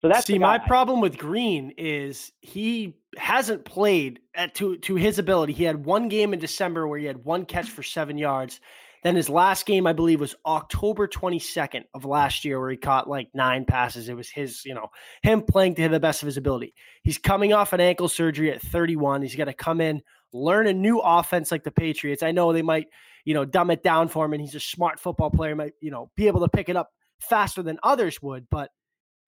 [0.04, 5.18] So that's see my problem with Green is he hasn't played at to to his
[5.18, 5.54] ability.
[5.54, 8.60] He had one game in December where he had one catch for seven yards.
[9.02, 13.08] Then his last game, I believe, was October 22nd of last year, where he caught
[13.08, 14.10] like nine passes.
[14.10, 14.88] It was his, you know,
[15.22, 16.74] him playing to the best of his ability.
[17.02, 19.22] He's coming off an ankle surgery at 31.
[19.22, 20.02] He's got to come in,
[20.34, 22.22] learn a new offense like the Patriots.
[22.22, 22.88] I know they might,
[23.24, 25.90] you know, dumb it down for him, and he's a smart football player, might, you
[25.90, 26.90] know, be able to pick it up
[27.20, 28.46] faster than others would.
[28.50, 28.70] But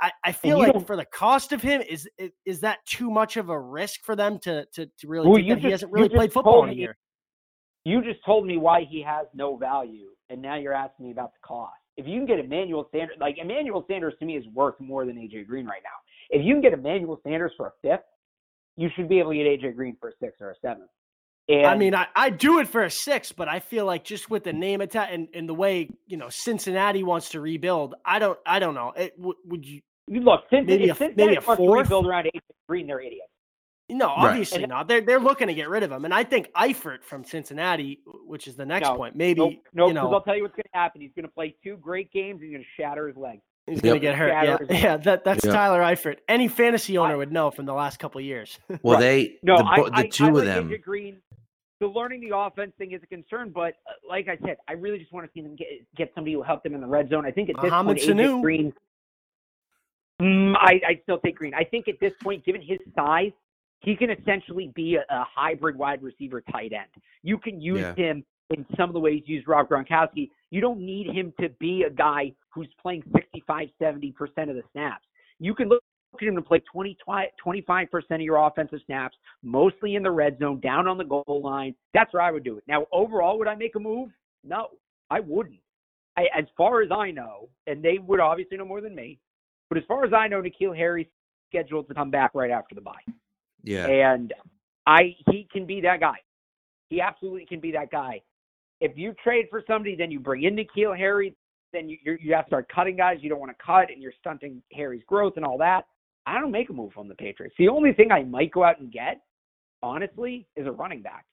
[0.00, 2.08] I, I feel like for the cost of him, is
[2.44, 5.28] is that too much of a risk for them to to, to really?
[5.28, 6.96] Well, he hasn't really played football in a year.
[7.84, 11.32] You just told me why he has no value, and now you're asking me about
[11.32, 11.72] the cost.
[11.96, 15.16] If you can get Emmanuel Sanders, like Emmanuel Sanders to me is worth more than
[15.16, 16.36] AJ Green right now.
[16.36, 18.04] If you can get Emmanuel Sanders for a fifth,
[18.76, 20.88] you should be able to get AJ Green for a six or a seven.
[21.48, 24.28] And I mean, I, I do it for a six, but I feel like just
[24.28, 28.18] with the name attack and, and the way you know Cincinnati wants to rebuild, I
[28.18, 28.92] don't I don't know.
[28.96, 29.80] It, w- would you?
[30.08, 33.28] You look, Cincinnati, maybe a, Cincinnati maybe a four rebuild around AJ Green, they're idiots.
[33.88, 34.68] No, obviously right.
[34.68, 34.88] not.
[34.88, 38.48] They're they're looking to get rid of him, and I think Eifert from Cincinnati, which
[38.48, 39.40] is the next no, point, maybe.
[39.40, 41.00] No, nope, you know, I'll tell you what's going to happen.
[41.00, 42.40] He's going to play two great games.
[42.42, 43.40] He's going to shatter his leg.
[43.66, 44.28] He's going to get hurt.
[44.28, 44.96] Yeah, yeah.
[44.96, 45.54] That that's yep.
[45.54, 46.18] Tyler Eifert.
[46.28, 48.58] Any fantasy owner I, would know from the last couple years.
[48.82, 49.00] well, right.
[49.00, 50.74] they no, the, I, the two I, of them.
[50.82, 51.18] Green,
[51.80, 54.98] the learning the offense thing is a concern, but uh, like I said, I really
[54.98, 57.24] just want to see them get get somebody who help them in the red zone.
[57.24, 58.42] I think at this Mohamed point, Sanu.
[58.42, 58.72] Green.
[60.20, 61.54] Mm, I I still take Green.
[61.54, 63.32] I think at this point, given his size,
[63.80, 67.02] he can essentially be a, a hybrid wide receiver tight end.
[67.22, 67.94] You can use yeah.
[67.94, 70.30] him in some of the ways you use Rob Gronkowski.
[70.50, 74.14] You don't need him to be a guy who's playing 65, 70%
[74.48, 75.04] of the snaps.
[75.38, 75.82] You can look
[76.14, 80.60] at him to play 20, 25% of your offensive snaps, mostly in the red zone,
[80.60, 81.74] down on the goal line.
[81.92, 82.64] That's where I would do it.
[82.66, 84.10] Now, overall, would I make a move?
[84.44, 84.68] No,
[85.10, 85.58] I wouldn't.
[86.16, 89.18] I, as far as I know, and they would obviously know more than me,
[89.68, 91.06] but as far as I know, N'Keal Harry's
[91.48, 92.92] scheduled to come back right after the bye.
[93.62, 93.86] Yeah.
[93.86, 94.32] And
[94.86, 96.16] I he can be that guy.
[96.88, 98.22] He absolutely can be that guy.
[98.80, 101.34] If you trade for somebody, then you bring in N'Keal Harry,
[101.72, 104.12] then you you have to start cutting guys you don't want to cut, and you're
[104.20, 105.86] stunting Harry's growth and all that.
[106.26, 107.54] I don't make a move on the Patriots.
[107.58, 109.20] The only thing I might go out and get,
[109.82, 111.24] honestly, is a running back.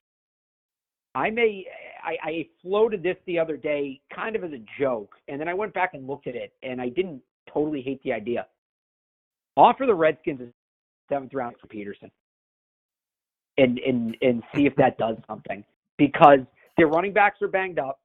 [1.15, 1.65] I may
[2.03, 5.53] I, I floated this the other day kind of as a joke, and then I
[5.53, 8.47] went back and looked at it, and I didn't totally hate the idea.
[9.55, 10.47] Offer the Redskins a
[11.09, 12.11] seventh round for Peterson,
[13.57, 15.63] and and and see if that does something
[15.97, 16.39] because
[16.77, 17.99] their running backs are banged up.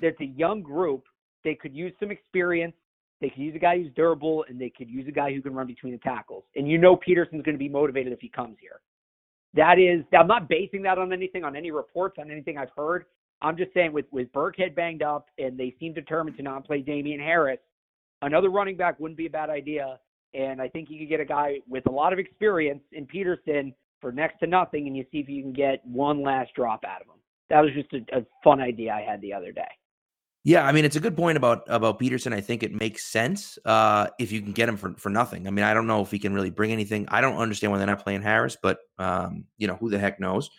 [0.00, 1.04] It's a young group.
[1.44, 2.74] They could use some experience.
[3.20, 5.54] They could use a guy who's durable, and they could use a guy who can
[5.54, 6.44] run between the tackles.
[6.54, 8.80] And you know Peterson's going to be motivated if he comes here.
[9.54, 13.06] That is, I'm not basing that on anything, on any reports, on anything I've heard.
[13.40, 16.80] I'm just saying with with Burkhead banged up, and they seem determined to not play
[16.80, 17.58] Damien Harris.
[18.26, 19.98] Another running back wouldn't be a bad idea.
[20.34, 23.74] And I think you could get a guy with a lot of experience in Peterson
[24.00, 27.00] for next to nothing, and you see if you can get one last drop out
[27.00, 27.16] of him
[27.48, 29.68] that was just a, a fun idea I had the other day.
[30.44, 32.32] Yeah, I mean it's a good point about about Peterson.
[32.32, 35.48] I think it makes sense uh, if you can get him for, for nothing.
[35.48, 37.06] I mean, I don't know if he can really bring anything.
[37.08, 40.20] I don't understand why they're not playing Harris, but um, you know who the heck
[40.20, 40.50] knows.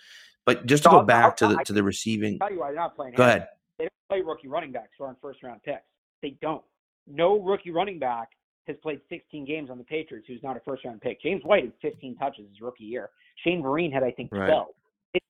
[0.46, 2.38] But just to go back to the to the receiving.
[2.42, 3.14] I'll tell you why they're not playing.
[3.14, 3.38] Go Harris.
[3.38, 3.50] ahead.
[3.80, 5.84] They don't play rookie running backs who aren't first round picks.
[6.22, 6.64] They don't.
[7.08, 8.30] No rookie running back
[8.68, 11.22] has played 16 games on the Patriots who's not a first round pick.
[11.22, 13.10] James White had 15 touches his rookie year.
[13.44, 14.50] Shane Vereen had I think 12.
[14.50, 15.24] Right.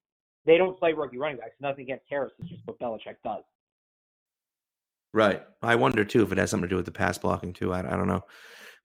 [0.45, 1.55] They don't play rookie running backs.
[1.59, 2.31] Nothing against Harris.
[2.39, 3.43] It's just what Belichick does.
[5.13, 5.43] Right.
[5.61, 7.73] I wonder too if it has something to do with the pass blocking too.
[7.73, 8.23] I, I don't know,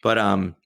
[0.02, 0.57] but um,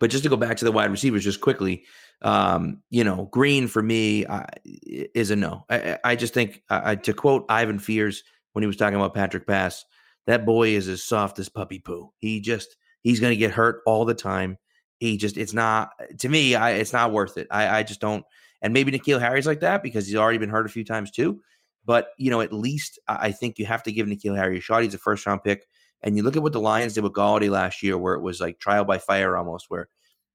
[0.00, 1.84] but just to go back to the wide receivers just quickly,
[2.22, 5.64] um, you know, Green for me uh, is a no.
[5.68, 9.46] I, I just think uh, to quote Ivan Fears when he was talking about Patrick
[9.46, 9.84] Pass,
[10.26, 12.12] that boy is as soft as puppy poo.
[12.18, 14.58] He just he's going to get hurt all the time.
[14.98, 16.54] He just it's not to me.
[16.54, 17.46] I it's not worth it.
[17.50, 18.24] I I just don't.
[18.62, 21.40] And maybe N'Keal Harry's like that because he's already been hurt a few times too.
[21.84, 24.82] But, you know, at least I think you have to give N'Keal Harry a shot.
[24.82, 25.66] He's a first round pick.
[26.02, 28.40] And you look at what the Lions did with Golladay last year, where it was
[28.40, 29.88] like trial by fire almost, where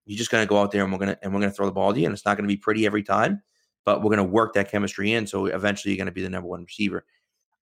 [0.05, 1.55] you're just going to go out there and we're going to and we're going to
[1.55, 3.41] throw the ball to you, and it's not going to be pretty every time,
[3.85, 5.27] but we're going to work that chemistry in.
[5.27, 7.05] So eventually, you're going to be the number one receiver.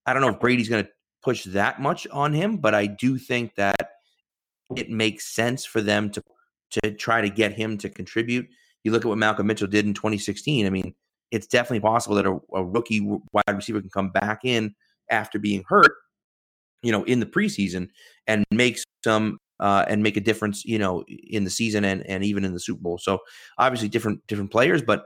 [0.05, 0.91] I don't know if Brady's going to
[1.23, 3.91] push that much on him, but I do think that
[4.75, 6.21] it makes sense for them to
[6.83, 8.47] to try to get him to contribute
[8.83, 10.65] you look at what Malcolm Mitchell did in 2016.
[10.65, 10.93] I mean,
[11.31, 14.73] it's definitely possible that a, a rookie wide receiver can come back in
[15.11, 15.91] after being hurt,
[16.81, 17.89] you know, in the preseason
[18.27, 22.23] and make some uh, and make a difference, you know, in the season and and
[22.23, 22.97] even in the Super Bowl.
[22.97, 23.19] So
[23.57, 25.05] obviously different different players, but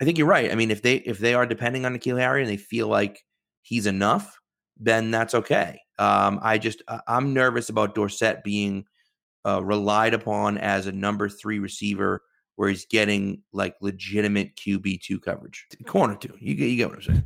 [0.00, 0.52] I think you're right.
[0.52, 3.24] I mean, if they if they are depending on N'Keal Harry and they feel like
[3.62, 4.37] he's enough,
[4.78, 5.80] then that's okay.
[5.98, 8.84] Um, I just I'm nervous about Dorsett being
[9.46, 12.22] uh, relied upon as a number three receiver
[12.56, 16.34] where he's getting like legitimate QB two coverage, corner two.
[16.40, 17.24] You get you get what I'm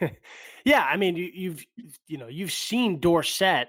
[0.00, 0.16] saying?
[0.64, 1.64] yeah, I mean you, you've
[2.06, 3.68] you know you've seen Dorsett.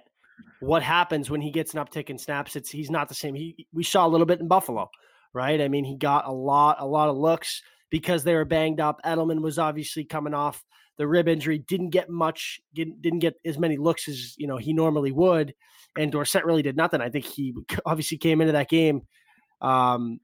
[0.59, 2.55] What happens when he gets an uptick in snaps?
[2.55, 3.35] It's he's not the same.
[3.35, 4.89] He we saw a little bit in Buffalo,
[5.33, 5.61] right?
[5.61, 7.61] I mean he got a lot a lot of looks.
[7.89, 9.01] because they were banged up.
[9.05, 10.63] Edelman was obviously coming off
[10.97, 14.57] the rib injury, didn't get much, didn't didn't get as many looks as you know
[14.57, 15.53] he normally would,
[15.97, 17.01] and Dorsett really did nothing.
[17.01, 17.53] I think he
[17.85, 19.01] obviously came into that game,
[19.61, 20.19] um,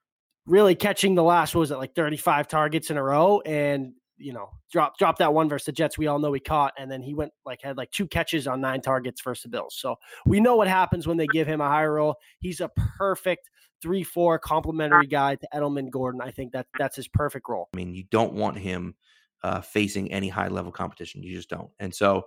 [0.45, 4.33] really catching the last what was it like 35 targets in a row, and you
[4.33, 5.97] know drop drop that one versus the Jets.
[5.97, 8.61] We all know he caught, and then he went like had like two catches on
[8.61, 9.75] nine targets versus the Bills.
[9.77, 9.95] So
[10.25, 12.15] we know what happens when they give him a higher role.
[12.39, 13.49] He's a perfect
[13.81, 16.21] three four complementary guy to Edelman Gordon.
[16.21, 17.67] I think that that's his perfect role.
[17.73, 18.95] I mean, you don't want him
[19.43, 21.23] uh, facing any high level competition.
[21.23, 21.69] You just don't.
[21.79, 22.25] And so,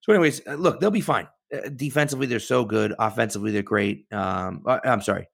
[0.00, 1.28] so anyways, uh, look, they'll be fine.
[1.52, 2.94] Uh, defensively, they're so good.
[2.98, 4.06] Offensively, they're great.
[4.12, 5.28] Um, uh, I'm sorry.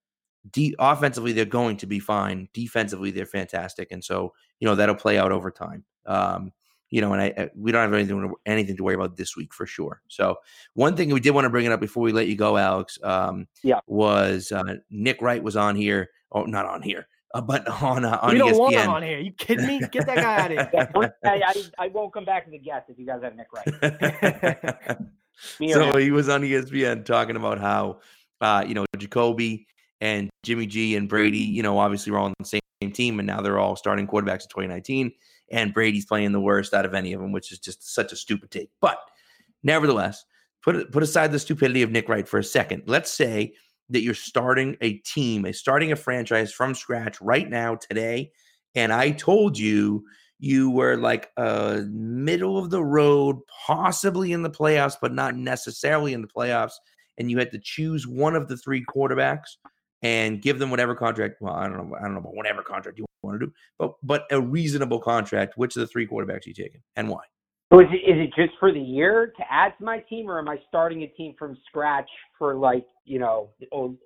[0.50, 2.48] De- offensively, they're going to be fine.
[2.52, 5.84] Defensively, they're fantastic, and so you know that'll play out over time.
[6.06, 6.52] Um,
[6.90, 9.54] you know, and I, I, we don't have anything anything to worry about this week
[9.54, 10.02] for sure.
[10.08, 10.36] So
[10.74, 12.98] one thing we did want to bring it up before we let you go, Alex,
[13.02, 16.08] um, yeah, was uh, Nick Wright was on here.
[16.32, 18.58] Oh, not on here, uh, but on uh, on we don't ESPN.
[18.58, 19.18] want him on here.
[19.18, 19.80] You kidding me?
[19.90, 21.12] Get that guy out of here.
[21.24, 24.98] I, I, I, won't come back to the guest if you guys have Nick Wright.
[25.72, 28.00] so he was on ESPN talking about how
[28.40, 29.66] uh, you know Jacoby
[30.00, 32.60] and Jimmy G and Brady, you know, obviously were all on the same
[32.92, 35.12] team, and now they're all starting quarterbacks in 2019.
[35.52, 38.16] And Brady's playing the worst out of any of them, which is just such a
[38.16, 38.70] stupid take.
[38.80, 38.98] But
[39.62, 40.24] nevertheless,
[40.62, 42.84] put put aside the stupidity of Nick Wright for a second.
[42.86, 43.54] Let's say
[43.90, 48.32] that you're starting a team, a starting a franchise from scratch right now today,
[48.74, 50.04] and I told you
[50.38, 53.36] you were like a middle of the road,
[53.66, 56.72] possibly in the playoffs, but not necessarily in the playoffs,
[57.18, 59.56] and you had to choose one of the three quarterbacks
[60.02, 61.36] and give them whatever contract.
[61.40, 61.96] Well, I don't know.
[61.96, 65.58] I don't know about whatever contract you want to do, but but a reasonable contract.
[65.58, 67.22] Which of the three quarterbacks are you taking, and why?
[67.72, 70.38] So is it, is it just for the year to add to my team, or
[70.38, 73.50] am I starting a team from scratch for like you know,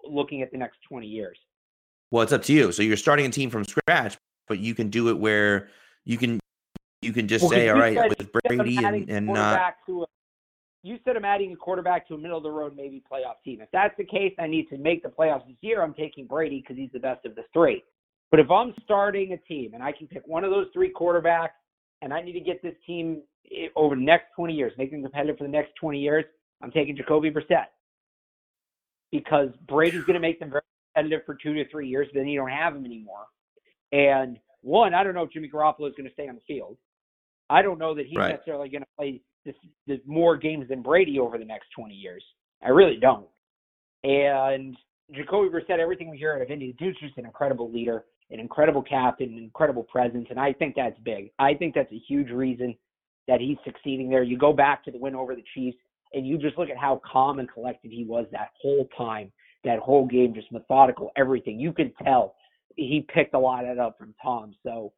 [0.09, 1.39] looking at the next twenty years?
[2.11, 2.73] Well, it's up to you.
[2.73, 4.17] So you're starting a team from scratch,
[4.49, 5.69] but you can do it where
[6.05, 6.41] you can
[7.01, 9.75] you can just well, say, all right, with Brady and, and not.
[9.89, 10.05] A,
[10.83, 13.63] you said I'm adding a quarterback to a middle of the road, maybe playoff team.
[13.63, 15.83] If that's the case, I need to make the playoffs this year.
[15.83, 17.83] I'm taking Brady because he's the best of the three.
[18.31, 21.57] But if I'm starting a team and I can pick one of those three quarterbacks
[22.03, 23.23] and I need to get this team
[23.77, 26.25] over the next 20 years, make them competitive for the next 20 years,
[26.63, 27.67] I'm taking Jacoby Brissett
[29.13, 30.63] because Brady's going to make them very
[30.95, 32.09] competitive for two to three years.
[32.15, 33.27] Then you don't have him anymore.
[33.93, 36.77] And one, I don't know if Jimmy Garoppolo is going to stay on the field.
[37.51, 38.31] I don't know that he's right.
[38.31, 39.55] necessarily going to play this,
[39.87, 42.25] this more games than Brady over the next 20 years.
[42.63, 43.27] I really don't.
[44.03, 44.77] And
[45.15, 48.41] Jacoby Brissett, everything we hear out of Indy, the dude's just an incredible leader an
[48.41, 51.31] incredible captain, an incredible presence, and I think that's big.
[51.39, 52.75] I think that's a huge reason
[53.29, 54.23] that he's succeeding there.
[54.23, 55.79] You go back to the win over the Chiefs,
[56.13, 59.33] and you just look at how calm and collected he was that whole time,
[59.65, 61.59] that whole game, just methodical, everything.
[61.59, 62.35] You could tell
[62.77, 64.55] he picked a lot of that up from Tom.
[64.63, 64.93] So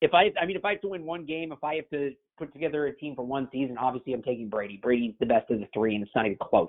[0.00, 2.12] if I, I mean, if I have to win one game, if I have to
[2.38, 4.78] put together a team for one season, obviously I'm taking Brady.
[4.82, 6.68] Brady's the best of the three, and it's not even close.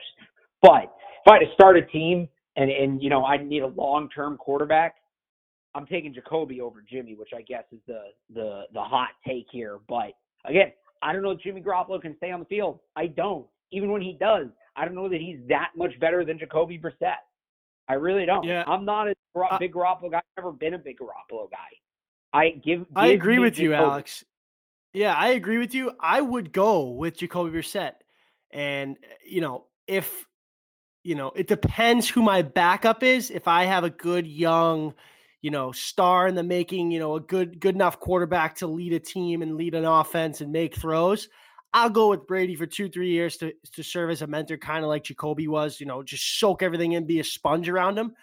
[0.62, 0.84] But
[1.26, 4.10] if I had to start a team and and you know I need a long
[4.10, 4.96] term quarterback,
[5.76, 8.02] I'm taking Jacoby over Jimmy, which I guess is the
[8.34, 9.78] the the hot take here.
[9.88, 10.14] But
[10.46, 10.72] again,
[11.02, 12.80] I don't know if Jimmy Garoppolo can stay on the field.
[12.96, 13.46] I don't.
[13.72, 17.16] Even when he does, I don't know that he's that much better than Jacoby Brissett.
[17.88, 18.44] I really don't.
[18.44, 18.64] Yeah.
[18.68, 20.18] I'm not a uh, big Garoppolo guy.
[20.18, 21.58] I've never been a big Garoppolo guy.
[22.34, 22.80] I give.
[22.80, 23.64] give I agree with Jacoby.
[23.64, 24.26] you, Alex.
[24.94, 25.92] Yeah, I agree with you.
[26.00, 27.94] I would go with Jacoby Brissett,
[28.52, 30.26] and eh, you know, if
[31.04, 33.32] you know, it depends who my backup is.
[33.32, 34.94] If I have a good young
[35.42, 38.94] you know, star in the making, you know, a good good enough quarterback to lead
[38.94, 41.30] a team and lead an offense and make throws.
[41.74, 44.84] I'll go with Brady for two, three years to to serve as a mentor, kind
[44.84, 45.80] of like Jacoby was.
[45.80, 48.14] You know, just soak everything in, be a sponge around him.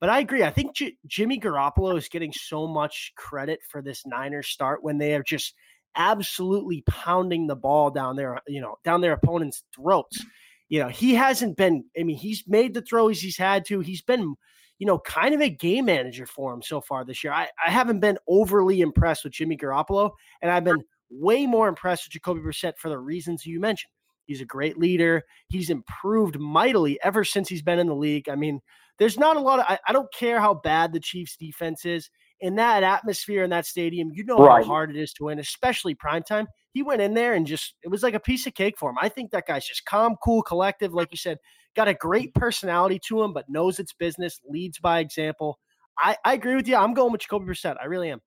[0.00, 0.42] But I agree.
[0.42, 4.98] I think J- Jimmy Garoppolo is getting so much credit for this Niners start when
[4.98, 5.54] they are just
[5.96, 10.22] absolutely pounding the ball down there, you know, down their opponent's throats.
[10.68, 11.84] You know, he hasn't been.
[11.98, 13.80] I mean, he's made the throws he's had to.
[13.80, 14.34] He's been
[14.78, 17.32] you know, kind of a game manager for him so far this year.
[17.32, 20.10] I, I haven't been overly impressed with Jimmy Garoppolo,
[20.42, 23.92] and I've been way more impressed with Jacoby Brissett for the reasons you mentioned.
[24.26, 25.22] He's a great leader.
[25.48, 28.28] He's improved mightily ever since he's been in the league.
[28.28, 28.60] I mean,
[28.98, 32.10] there's not a lot of, I, I don't care how bad the Chiefs defense is.
[32.40, 34.62] In that atmosphere in that stadium, you know right.
[34.62, 36.46] how hard it is to win, especially primetime.
[36.72, 38.96] He went in there and just, it was like a piece of cake for him.
[39.00, 40.92] I think that guy's just calm, cool, collective.
[40.92, 41.38] Like you said,
[41.74, 45.58] got a great personality to him, but knows its business, leads by example.
[45.98, 46.76] I, I agree with you.
[46.76, 47.76] I'm going with Jacoby Brissett.
[47.80, 48.20] I really am.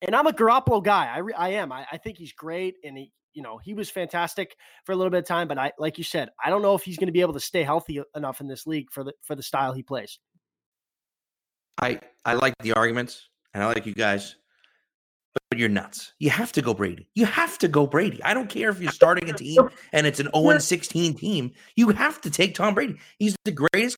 [0.00, 1.12] And I'm a Garoppolo guy.
[1.14, 1.70] I, re, I am.
[1.70, 2.76] I, I think he's great.
[2.82, 4.56] And he, you know, he was fantastic
[4.86, 6.82] for a little bit of time, but I, like you said, I don't know if
[6.82, 9.36] he's going to be able to stay healthy enough in this league for the, for
[9.36, 10.18] the style he plays.
[11.80, 14.36] I, I like the arguments and I like you guys.
[15.50, 16.12] but you're nuts.
[16.18, 17.08] You have to go Brady.
[17.14, 18.22] You have to go Brady.
[18.22, 21.52] I don't care if you're starting a team and it's an 0 16 team.
[21.76, 22.96] You have to take Tom Brady.
[23.18, 23.96] He's the greatest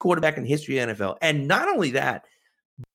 [0.00, 1.16] quarterback in the history of NFL.
[1.22, 2.24] And not only that,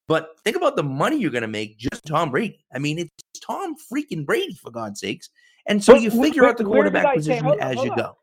[0.07, 2.65] but think about the money you're going to make just Tom Brady.
[2.73, 3.11] I mean, it's
[3.45, 5.29] Tom freaking Brady for God's sakes.
[5.65, 7.97] And so you figure out the quarterback position say, as you on.
[7.97, 8.17] go.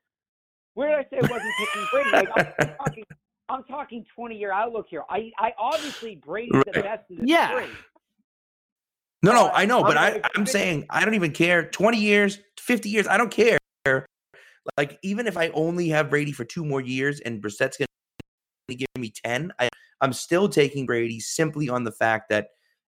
[0.74, 2.10] Where did I say I wasn't picking Brady?
[2.12, 3.04] Like, I'm, talking,
[3.50, 5.02] I'm talking 20 year outlook here.
[5.10, 6.64] I, I obviously Brady's right.
[6.72, 7.58] the best of the yeah.
[7.58, 7.74] three.
[9.22, 11.64] No, no, uh, I know, but I, I'm saying I don't even care.
[11.68, 13.58] 20 years, 50 years, I don't care.
[14.78, 17.86] Like, even if I only have Brady for two more years and Brissett's going
[18.68, 19.68] to give me 10, I,
[20.00, 22.48] I'm still taking Brady simply on the fact that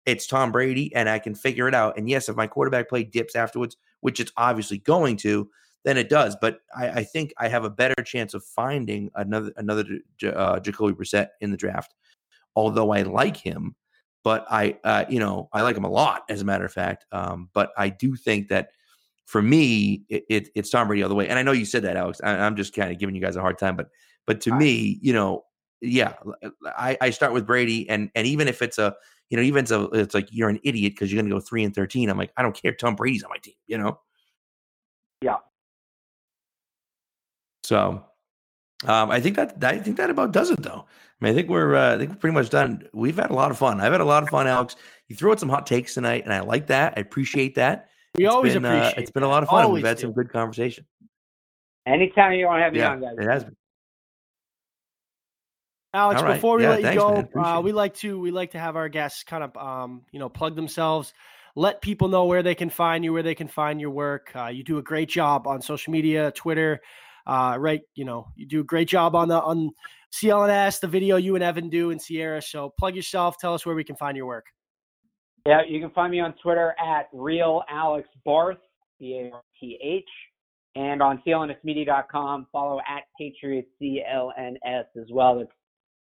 [0.06, 1.96] it's Tom Brady and I can figure it out.
[1.96, 5.48] And yes, if my quarterback play dips afterwards, which it's obviously going to,
[5.84, 6.36] then it does.
[6.40, 9.84] But I, I think I have a better chance of finding another another
[10.24, 11.94] uh, Jacoby Brissett in the draft.
[12.54, 13.74] Although I like him,
[14.24, 17.06] but I, uh, you know, I like him a lot, as a matter of fact.
[17.12, 18.70] Um, but I do think that
[19.24, 21.28] for me, it, it, it's Tom Brady all the way.
[21.28, 22.20] And I know you said that, Alex.
[22.22, 23.88] I, am just kind of giving you guys a hard time, but
[24.26, 25.44] but to me, you know,
[25.80, 26.14] yeah,
[26.64, 28.94] I, I start with Brady, and and even if it's a,
[29.30, 31.64] you know, even so, it's like you're an idiot because you're going to go three
[31.64, 32.08] and thirteen.
[32.08, 32.72] I'm like, I don't care.
[32.72, 33.98] Tom Brady's on my team, you know.
[35.22, 35.38] Yeah.
[37.64, 38.04] So,
[38.84, 40.86] um, I think that I think that about does it, though.
[41.20, 42.88] I mean, I think we're uh, I think we're pretty much done.
[42.92, 43.80] We've had a lot of fun.
[43.80, 44.76] I've had a lot of fun, Alex.
[45.08, 46.94] You threw out some hot takes tonight, and I like that.
[46.96, 47.88] I appreciate that.
[48.16, 48.98] We it's always been, appreciate.
[48.98, 49.70] Uh, it's been a lot of fun.
[49.72, 50.02] We've had do.
[50.02, 50.84] some good conversation.
[51.86, 53.14] Anytime you want to have me yeah, on, guys.
[53.18, 53.56] It has been.
[55.94, 56.34] Alex, right.
[56.34, 58.76] before we yeah, let thanks, you go, uh, we like to we like to have
[58.76, 61.12] our guests kind of um, you know plug themselves,
[61.54, 64.34] let people know where they can find you, where they can find your work.
[64.34, 66.80] Uh, you do a great job on social media, Twitter,
[67.26, 67.82] uh, right?
[67.94, 69.70] You know, you do a great job on the on
[70.12, 72.42] CLNS, the video you and Evan do in Sierra.
[72.42, 73.36] So plug yourself.
[73.38, 74.46] Tell us where we can find your work.
[75.46, 78.58] Yeah, you can find me on Twitter at real Alex Barth,
[79.00, 80.04] B A R T H,
[80.76, 82.46] and on CLNSmedia.com.
[82.52, 85.38] Follow at Patriots CLNS as well.
[85.38, 85.50] That's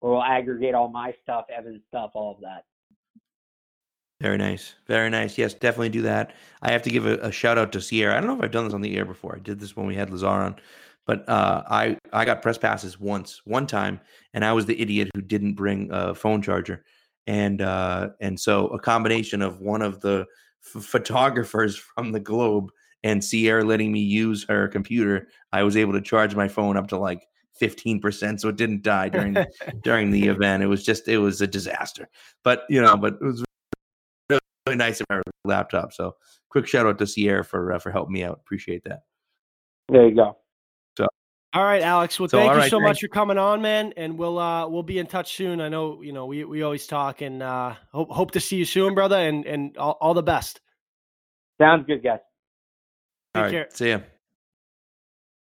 [0.02, 2.66] where we'll aggregate all my stuff, Evan's stuff, all of that.
[4.20, 4.76] Very nice.
[4.86, 5.38] Very nice.
[5.38, 6.34] Yes, definitely do that.
[6.62, 8.16] I have to give a, a, shout out to Sierra.
[8.16, 9.36] I don't know if I've done this on the air before.
[9.36, 10.56] I did this when we had Lazar on,
[11.12, 14.00] but uh, I I got press passes once, one time,
[14.34, 16.86] and I was the idiot who didn't bring a phone charger,
[17.28, 20.26] and uh, and so a combination of one of the
[20.74, 22.70] f- photographers from the Globe
[23.04, 26.88] and Sierra letting me use her computer, I was able to charge my phone up
[26.88, 27.28] to like
[27.62, 29.36] 15% so it didn't die during
[29.84, 30.64] during the event.
[30.64, 32.08] It was just it was a disaster.
[32.42, 33.44] But you know but it was
[34.30, 35.92] really nice of our laptop.
[35.92, 36.16] So
[36.48, 38.40] quick shout out to sierra for uh, for helping me out.
[38.40, 39.02] Appreciate that.
[39.90, 40.38] There you go
[41.54, 42.88] all right alex well so, thank you right, so thanks.
[42.90, 46.02] much for coming on man and we'll uh we'll be in touch soon i know
[46.02, 49.18] you know we we always talk and uh hope hope to see you soon brother
[49.18, 50.62] and and all, all the best
[51.60, 52.20] sounds good guys
[53.34, 53.68] Take all right care.
[53.72, 54.00] see ya